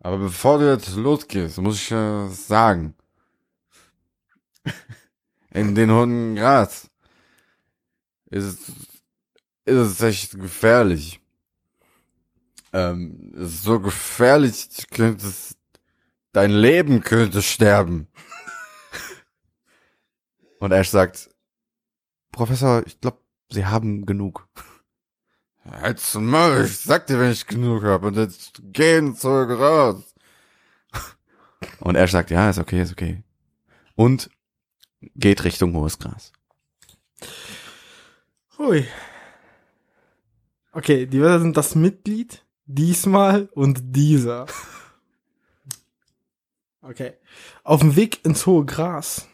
[0.00, 2.94] Aber bevor du jetzt losgehst, muss ich äh, sagen,
[5.50, 6.90] in den hohen Gras
[8.30, 8.70] ist,
[9.64, 11.20] ist es echt gefährlich.
[12.72, 15.58] Ähm, es ist so gefährlich, du könntest,
[16.32, 18.08] dein Leben könnte sterben.
[20.60, 21.30] Und Ash sagt,
[22.32, 23.18] Professor, ich glaube,
[23.50, 24.48] Sie haben genug.
[25.70, 28.08] Halt's mal, ich sag dir, wenn ich genug habe.
[28.08, 30.14] Und jetzt gehen zurück raus.
[31.78, 33.22] Und Ash sagt, ja, ist okay, ist okay.
[33.94, 34.30] Und
[35.14, 36.32] geht Richtung hohes Gras.
[38.58, 38.86] Hui.
[40.72, 44.46] Okay, die Wörter sind das Mitglied, diesmal und dieser.
[46.82, 47.14] Okay.
[47.62, 49.28] Auf dem Weg ins hohe Gras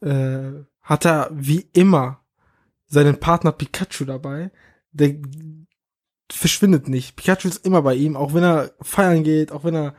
[0.00, 2.20] äh, hat er wie immer
[2.86, 4.50] seinen Partner Pikachu dabei.
[4.92, 5.16] Der
[6.30, 7.16] verschwindet nicht.
[7.16, 9.94] Pikachu ist immer bei ihm, auch wenn er feiern geht, auch wenn er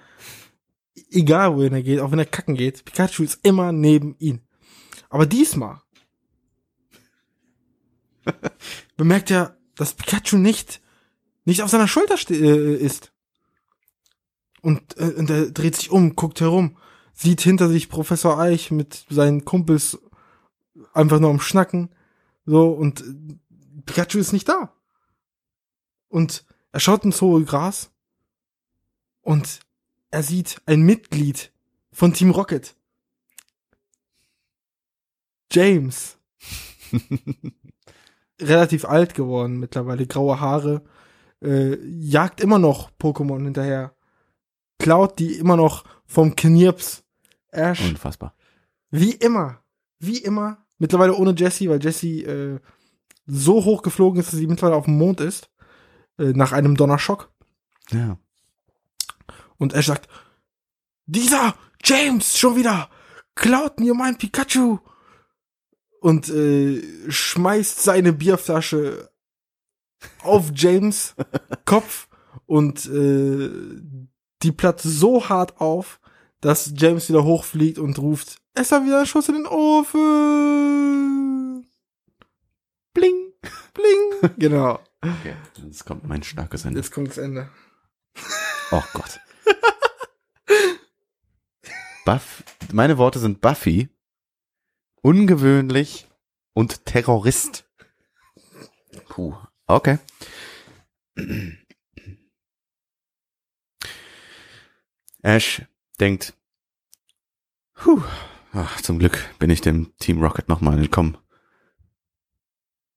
[1.12, 2.86] egal wohin er geht, auch wenn er kacken geht.
[2.86, 4.42] Pikachu ist immer neben ihm.
[5.10, 5.82] Aber diesmal
[8.98, 10.82] bemerkt er, dass Pikachu nicht
[11.50, 13.12] nicht auf seiner Schulter äh, ist.
[14.62, 16.78] Und, äh, und er dreht sich um, guckt herum,
[17.14, 20.00] sieht hinter sich Professor Eich mit seinen Kumpels
[20.94, 21.90] einfach nur am Schnacken.
[22.46, 23.04] So, und
[23.86, 24.74] Pikachu ist nicht da.
[26.10, 27.92] Und er schaut ins hohe Gras
[29.22, 29.60] und
[30.12, 31.52] er sieht ein Mitglied
[31.92, 32.76] von Team Rocket.
[35.52, 36.18] James.
[38.42, 40.84] Relativ alt geworden mittlerweile, graue Haare,
[41.44, 43.94] äh, jagt immer noch Pokémon hinterher.
[44.78, 47.04] Klaut die immer noch vom Knirps.
[47.52, 47.82] Ash.
[47.82, 48.34] Unfassbar.
[48.92, 49.62] Wie immer.
[50.00, 50.66] Wie immer.
[50.78, 52.60] Mittlerweile ohne Jessie, weil Jessie äh,
[53.26, 55.50] so hoch geflogen ist, dass sie mittlerweile auf dem Mond ist.
[56.20, 57.32] Äh, nach einem Donnerschock.
[57.92, 58.20] Ja.
[59.58, 60.10] Und Ash sagt,
[61.06, 62.90] dieser James schon wieder
[63.36, 64.80] klaut mir mein Pikachu.
[66.02, 69.10] Und äh, schmeißt seine Bierflasche
[70.22, 71.16] auf James
[71.66, 72.08] Kopf
[72.46, 73.50] und äh,
[74.42, 76.00] die platzt so hart auf,
[76.42, 80.06] dass James wieder hochfliegt und ruft, es hat wieder ein Schuss in den Ofen.
[82.94, 83.34] Bling,
[83.74, 84.32] bling.
[84.38, 84.80] genau.
[85.02, 85.36] Okay.
[85.64, 86.80] Jetzt kommt mein starkes Ende.
[86.80, 87.50] Jetzt kommt das Ende.
[88.72, 89.20] Oh Gott.
[92.06, 93.90] Buff, meine Worte sind Buffy,
[95.02, 96.08] ungewöhnlich
[96.54, 97.70] und Terrorist.
[99.08, 99.36] Puh.
[99.68, 100.00] Okay.
[105.22, 105.62] Ash
[106.00, 106.34] denkt,
[107.82, 108.04] Puh,
[108.52, 111.18] ach, zum Glück bin ich dem Team Rocket nochmal entkommen.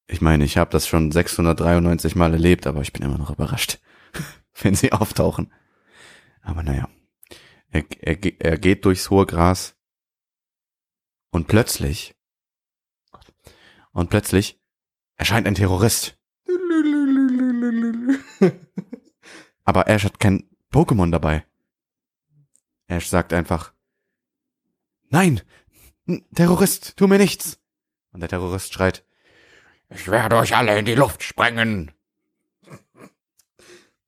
[0.07, 3.81] Ich meine, ich habe das schon 693 Mal erlebt, aber ich bin immer noch überrascht,
[4.63, 5.53] wenn sie auftauchen.
[6.43, 6.89] Aber naja,
[7.71, 9.77] er, er, er geht durchs hohe Gras
[11.31, 12.15] und plötzlich,
[13.93, 14.61] und plötzlich
[15.17, 16.19] erscheint ein Terrorist.
[19.65, 21.47] Aber Ash hat kein Pokémon dabei.
[22.87, 23.73] Ash sagt einfach,
[25.09, 25.41] nein,
[26.35, 27.61] Terrorist, tu mir nichts.
[28.13, 29.07] Und der Terrorist schreit,
[29.95, 31.93] ich werde euch alle in die Luft sprengen.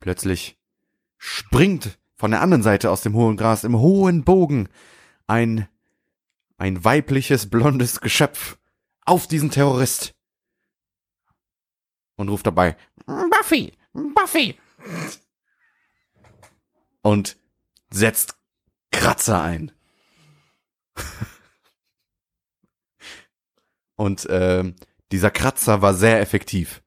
[0.01, 0.59] Plötzlich
[1.19, 4.69] springt von der anderen Seite aus dem hohen Gras im hohen Bogen
[5.27, 5.69] ein,
[6.59, 8.59] ein weibliches, blondes Geschöpf
[9.05, 10.15] auf diesen Terrorist
[12.17, 12.77] und ruft dabei,
[13.07, 14.59] Buffy, Buffy.
[17.03, 17.37] und
[17.91, 18.37] setzt
[18.91, 19.73] Kratzer ein.
[23.97, 24.77] und ähm,
[25.13, 26.83] dieser Kratzer war sehr effektiv.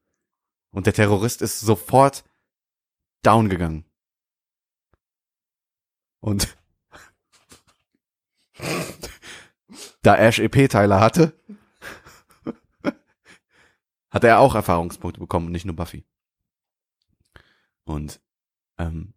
[0.70, 2.24] Und der Terrorist ist sofort
[3.22, 3.84] down gegangen.
[6.20, 6.56] Und
[10.02, 11.38] da Ash EP-Teile hatte,
[14.10, 16.04] hat er auch Erfahrungspunkte bekommen, nicht nur Buffy.
[17.84, 18.20] Und
[18.76, 19.14] ähm,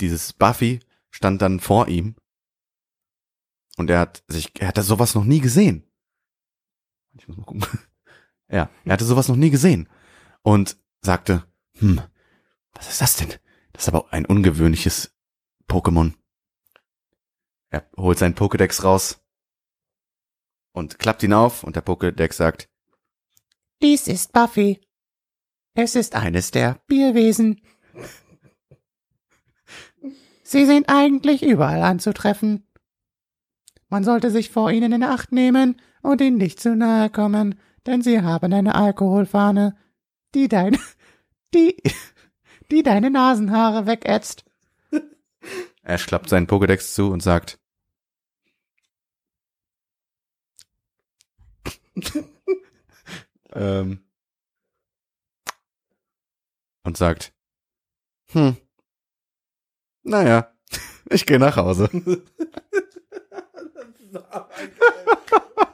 [0.00, 0.80] dieses Buffy
[1.10, 2.16] stand dann vor ihm
[3.76, 5.85] und er hat sich, er hatte sowas noch nie gesehen.
[7.18, 7.66] Ich muss mal gucken.
[8.48, 9.88] Ja, er hatte sowas noch nie gesehen
[10.42, 11.44] und sagte,
[11.78, 12.00] hm,
[12.74, 13.34] was ist das denn?
[13.72, 15.12] Das ist aber ein ungewöhnliches
[15.68, 16.14] Pokémon.
[17.70, 19.20] Er holt seinen Pokédex raus
[20.70, 22.70] und klappt ihn auf und der Pokédex sagt,
[23.82, 24.80] Dies ist Buffy.
[25.74, 27.60] Es ist eines der Bierwesen.
[30.44, 32.66] Sie sind eigentlich überall anzutreffen.
[33.88, 38.00] Man sollte sich vor ihnen in Acht nehmen und ihnen nicht zu nahe kommen, denn
[38.00, 39.76] sie haben eine Alkoholfahne,
[40.34, 40.78] die dein,
[41.54, 41.76] die,
[42.70, 44.44] die deine Nasenhaare wegätzt.
[45.82, 47.58] Ash klappt seinen Pokédex zu und sagt,
[53.52, 54.04] ähm,
[56.84, 57.32] und sagt,
[58.30, 58.56] hm,
[60.02, 60.52] naja,
[61.10, 61.90] ich gehe nach Hause.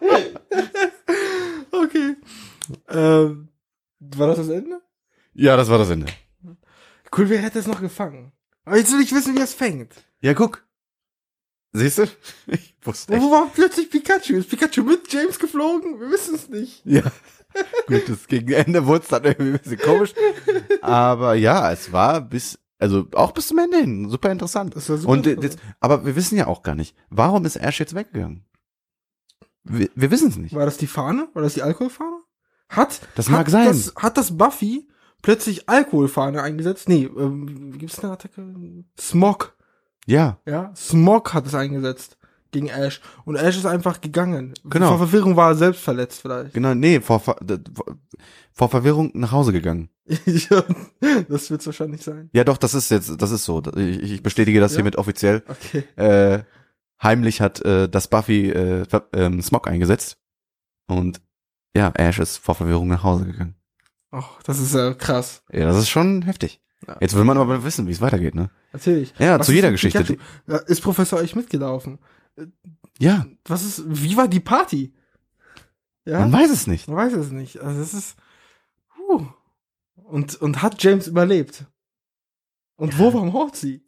[1.72, 2.16] okay.
[2.88, 3.48] Ähm,
[4.00, 4.80] war das das Ende?
[5.34, 6.06] Ja, das war das Ende.
[7.16, 8.32] Cool, wer hätte es noch gefangen?
[8.64, 9.92] Aber jetzt will ich wissen, wie es fängt.
[10.20, 10.64] Ja, guck.
[11.72, 12.06] Siehst du?
[12.46, 13.22] Ich wusste echt.
[13.22, 14.34] Wo war plötzlich Pikachu?
[14.34, 16.00] Ist Pikachu mit James geflogen?
[16.00, 16.82] Wir wissen es nicht.
[16.84, 17.02] Ja.
[17.86, 20.14] Gut, das gegen Ende wurde es dann irgendwie ein bisschen komisch.
[20.80, 24.74] Aber ja, es war bis, also auch bis zum Ende hin super interessant.
[24.74, 27.78] Das war super Und das, aber wir wissen ja auch gar nicht, warum ist Ash
[27.78, 28.44] jetzt weggegangen?
[29.64, 30.54] Wir, wir wissen es nicht.
[30.54, 31.28] War das die Fahne?
[31.34, 32.16] War das die Alkoholfahne?
[32.68, 33.66] Hat, Das hat mag sein.
[33.66, 34.88] Das, hat das Buffy
[35.22, 36.88] plötzlich Alkoholfahne eingesetzt?
[36.88, 38.44] Nee, ähm, gibt es eine Attacke?
[38.98, 39.56] Smog.
[40.06, 42.16] Ja, Ja, Smog hat es eingesetzt
[42.50, 43.00] gegen Ash.
[43.24, 44.52] Und Ash ist einfach gegangen.
[44.64, 44.88] Genau.
[44.88, 46.52] Vor Verwirrung war er selbst verletzt vielleicht.
[46.54, 47.36] genau, nee, vor, vor-
[48.52, 49.88] vor Verwirrung nach Hause gegangen.
[50.06, 50.64] ja,
[51.28, 52.28] das wird's wahrscheinlich sein.
[52.32, 53.62] Ja, doch, das ist jetzt, das ist so.
[53.76, 54.76] Ich, ich bestätige das Ja?
[54.78, 55.42] hiermit offiziell.
[55.48, 55.84] Okay.
[55.96, 56.42] Äh,
[57.02, 60.18] heimlich hat äh, das Buffy äh, ähm, Smog eingesetzt.
[60.86, 61.20] Und
[61.76, 63.54] ja, Ash ist vor Verwirrung nach Hause gegangen.
[64.10, 65.42] Ach, das ist ja krass.
[65.50, 66.60] Ja, das ist schon heftig.
[66.86, 66.96] Ja.
[67.00, 68.50] Jetzt will man aber wissen, wie es weitergeht, ne?
[68.72, 69.14] Natürlich.
[69.18, 70.18] Ja, Was zu jeder Geschichte.
[70.46, 71.98] Ja, Ist Professor euch mitgelaufen?
[72.98, 74.92] Ja, Was ist, wie war die Party?
[76.04, 76.88] Ja, man weiß es nicht.
[76.88, 77.60] man weiß es nicht.
[77.60, 78.16] Also das ist,
[78.98, 79.26] huh.
[79.94, 81.64] Und, und hat James überlebt?
[82.76, 83.82] Und wo war Morty?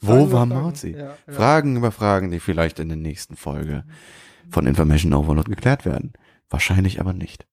[0.00, 0.46] Wo Fragen war.
[0.46, 0.92] Morty?
[0.92, 1.32] Ja, ja.
[1.32, 3.84] Fragen über Fragen, die vielleicht in der nächsten Folge
[4.50, 6.12] von Information Overload geklärt werden.
[6.50, 7.46] Wahrscheinlich aber nicht.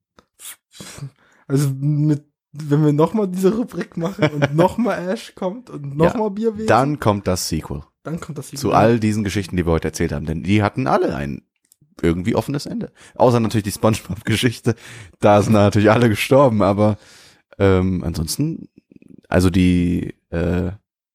[1.47, 6.68] Also mit, wenn wir nochmal diese Rubrik machen und nochmal Ash kommt und nochmal Bierwesen,
[6.68, 10.12] Dann kommt das Sequel dann kommt das zu all diesen Geschichten, die wir heute erzählt
[10.12, 11.43] haben, denn die hatten alle ein
[12.01, 12.91] irgendwie offenes Ende.
[13.16, 14.76] Außer natürlich die SpongeBob-Geschichte,
[15.20, 16.97] da sind natürlich alle gestorben, aber
[17.57, 18.70] ähm, ansonsten,
[19.28, 20.72] also die, äh,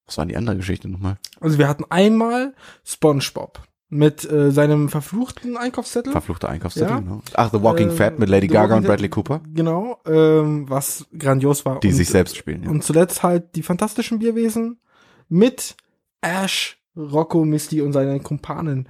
[0.06, 1.16] was war die andere Geschichte nochmal?
[1.40, 6.12] Also wir hatten einmal SpongeBob mit äh, seinem verfluchten Einkaufszettel.
[6.12, 6.98] Verfluchte Einkaufszettel, Ja.
[7.00, 7.22] genau.
[7.34, 10.68] Ach, The Walking Äh, Fat mit Lady The Gaga Walking und Bradley Cooper, Genau, ähm,
[10.68, 11.80] was grandios war.
[11.80, 12.64] die und, sich selbst spielen.
[12.64, 12.70] Ja.
[12.70, 14.80] Und zuletzt halt die fantastischen Bierwesen
[15.28, 15.76] mit
[16.22, 18.88] Ash, Rocco, Misty und seinen Kumpanen.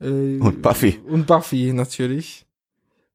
[0.00, 1.00] Äh, Und Buffy.
[1.06, 2.46] Und Buffy natürlich.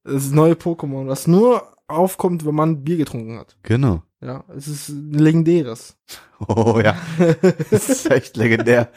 [0.04, 3.58] Das neue Pokémon, was nur aufkommt, wenn man Bier getrunken hat.
[3.64, 4.02] Genau.
[4.22, 5.98] Ja, es ist ein legendäres.
[6.48, 6.96] Oh ja.
[7.70, 8.92] Das ist echt legendär.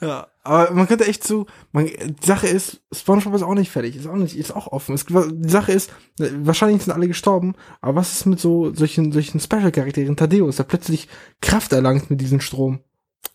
[0.00, 3.96] Ja, aber man könnte echt so, man, die Sache ist, SpongeBob ist auch nicht fertig,
[3.96, 4.94] ist auch nicht, ist auch offen.
[4.94, 9.40] Es, die Sache ist, wahrscheinlich sind alle gestorben, aber was ist mit so solchen, solchen
[9.40, 11.08] Special-Charakteren, Thaddeus, der plötzlich
[11.40, 12.80] Kraft erlangt mit diesem Strom?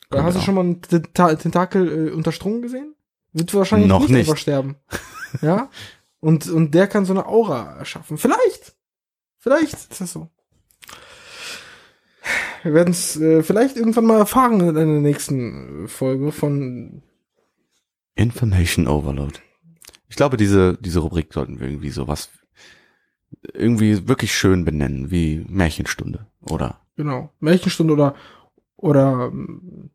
[0.10, 0.24] Genau.
[0.24, 2.96] Hast du schon mal einen Tenta- Tentakel äh, unter Strom gesehen?
[3.34, 4.40] Wird wahrscheinlich Noch nicht, nicht.
[4.40, 4.76] sterben.
[5.42, 5.70] ja?
[6.22, 8.20] Und, und der kann so eine Aura erschaffen.
[8.20, 8.76] Vielleicht.
[9.40, 10.30] Vielleicht ist das so.
[12.64, 17.02] Wir werden es äh, vielleicht irgendwann mal erfahren in einer nächsten Folge von
[18.16, 19.40] Information Overload.
[20.10, 22.30] Ich glaube, diese, diese Rubrik sollten wir irgendwie sowas
[23.54, 26.82] irgendwie wirklich schön benennen, wie Märchenstunde, oder?
[26.98, 27.32] Genau.
[27.40, 28.16] Märchenstunde oder,
[28.76, 29.90] oder, ähm,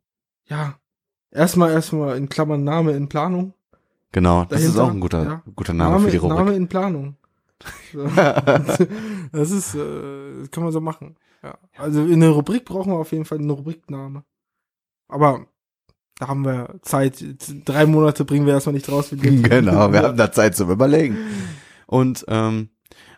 [0.47, 0.79] ja,
[1.31, 3.53] erstmal, erstmal in Klammern Name in Planung.
[4.13, 5.43] Genau, das ist auch ein guter, ja.
[5.55, 6.39] guter Name, für die Rubrik.
[6.39, 7.17] Name in Planung.
[9.33, 11.17] Das ist, äh, das kann man so machen.
[11.43, 11.59] Ja.
[11.77, 14.25] Also in der Rubrik brauchen wir auf jeden Fall einen Rubrikname.
[15.09, 15.47] Aber
[16.19, 17.23] da haben wir Zeit.
[17.65, 19.11] Drei Monate bringen wir erstmal nicht raus.
[19.17, 21.17] Genau, wir haben da Zeit zum Überlegen.
[21.87, 22.71] Und, ähm,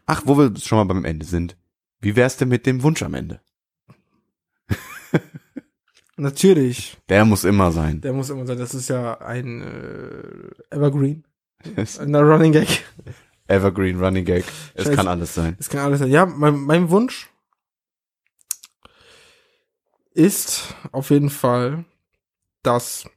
[0.06, 1.56] ach, wo wir schon mal beim Ende sind.
[2.00, 3.40] Wie wär's denn mit dem Wunsch am Ende?
[6.16, 6.98] Natürlich.
[7.08, 8.00] Der muss immer sein.
[8.00, 8.58] Der muss immer sein.
[8.58, 11.24] Das ist ja ein äh, Evergreen.
[11.98, 12.84] Ein Running Gag.
[13.48, 14.44] Evergreen Running Gag.
[14.74, 14.96] Es Scheiße.
[14.96, 15.56] kann alles sein.
[15.58, 16.10] Es kann alles sein.
[16.10, 17.28] Ja, mein, mein Wunsch
[20.12, 21.84] ist auf jeden Fall,
[22.62, 23.08] dass,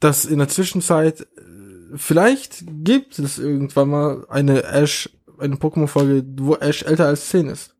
[0.00, 6.54] dass in der Zwischenzeit, äh, vielleicht gibt es irgendwann mal eine Ash, eine Pokémon-Folge, wo
[6.56, 7.76] Ash älter als 10 ist.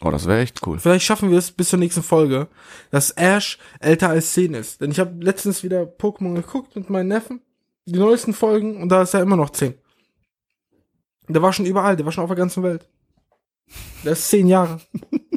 [0.00, 0.78] Oh, das wäre echt cool.
[0.78, 2.48] Vielleicht schaffen wir es bis zur nächsten Folge,
[2.90, 4.80] dass Ash älter als 10 ist.
[4.80, 7.40] Denn ich habe letztens wieder Pokémon geguckt mit meinen Neffen,
[7.92, 9.74] die neuesten Folgen, und da ist er immer noch 10.
[11.28, 12.88] Der war schon überall, der war schon auf der ganzen Welt.
[14.04, 14.80] Der ist 10 Jahre.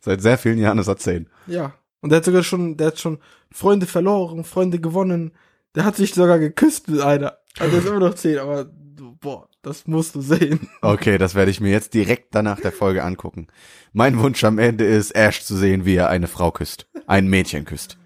[0.00, 1.28] Seit sehr vielen Jahren ist er zehn.
[1.46, 1.74] Ja.
[2.00, 3.18] Und der hat sogar schon, der hat schon
[3.52, 5.32] Freunde verloren, Freunde gewonnen.
[5.74, 7.36] Der hat sich sogar geküsst mit einer.
[7.58, 10.70] Also der ist immer noch 10, aber du, boah, das musst du sehen.
[10.80, 13.48] Okay, das werde ich mir jetzt direkt danach der Folge angucken.
[13.92, 16.88] Mein Wunsch am Ende ist, Ash zu sehen, wie er eine Frau küsst.
[17.06, 17.98] Ein Mädchen küsst.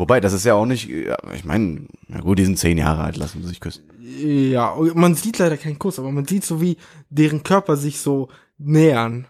[0.00, 3.02] Wobei, das ist ja auch nicht, ja, ich meine, na gut, die sind zehn Jahre
[3.02, 3.84] alt, lassen sie sich küssen.
[4.00, 6.78] Ja, man sieht leider keinen Kuss, aber man sieht so, wie
[7.10, 9.26] deren Körper sich so nähern.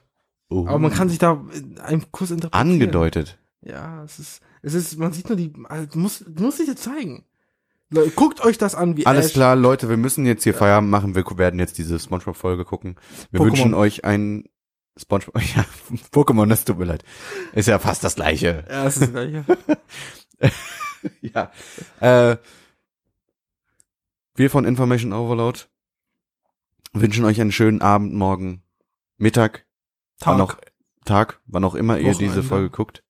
[0.49, 0.69] Oh.
[0.69, 2.75] Aber man kann sich da in einem Kuss interpretieren.
[2.75, 3.37] Angedeutet.
[3.63, 7.25] Ja, es ist, es ist, man sieht nur die, also, du musst dich dir zeigen.
[8.15, 11.17] Guckt euch das an, wie Alles Ash, klar, Leute, wir müssen jetzt hier Feierabend machen.
[11.17, 12.95] Wir werden jetzt diese Spongebob-Folge gucken.
[13.33, 13.45] Wir Pokémon.
[13.47, 14.45] wünschen euch ein
[14.97, 15.65] Spongebob, ja,
[16.13, 17.05] Pokémon, das tut mir leid.
[17.55, 18.65] Ist ja fast das gleiche.
[18.71, 19.45] Ja, es ist das gleiche.
[21.21, 21.53] ja.
[22.01, 22.37] Äh,
[24.35, 25.61] wir von Information Overload
[26.93, 28.63] wünschen euch einen schönen Abend, morgen,
[29.17, 29.67] Mittag,
[30.19, 30.33] Tag.
[30.33, 30.57] wann auch
[31.05, 32.43] Tag, wann auch immer ihr diese Wochenende.
[32.43, 33.05] Folge guckt.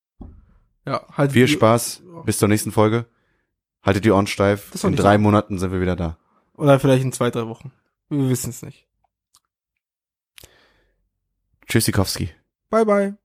[0.86, 3.06] Ja, halt Viel Spaß, bis zur nächsten Folge.
[3.82, 4.72] Haltet die Ohren steif.
[4.84, 5.22] In drei so.
[5.22, 6.18] Monaten sind wir wieder da.
[6.54, 7.72] Oder vielleicht in zwei, drei Wochen.
[8.08, 8.86] Wir wissen es nicht.
[11.66, 12.30] Tschüssikowski.
[12.68, 13.16] Bye, bye.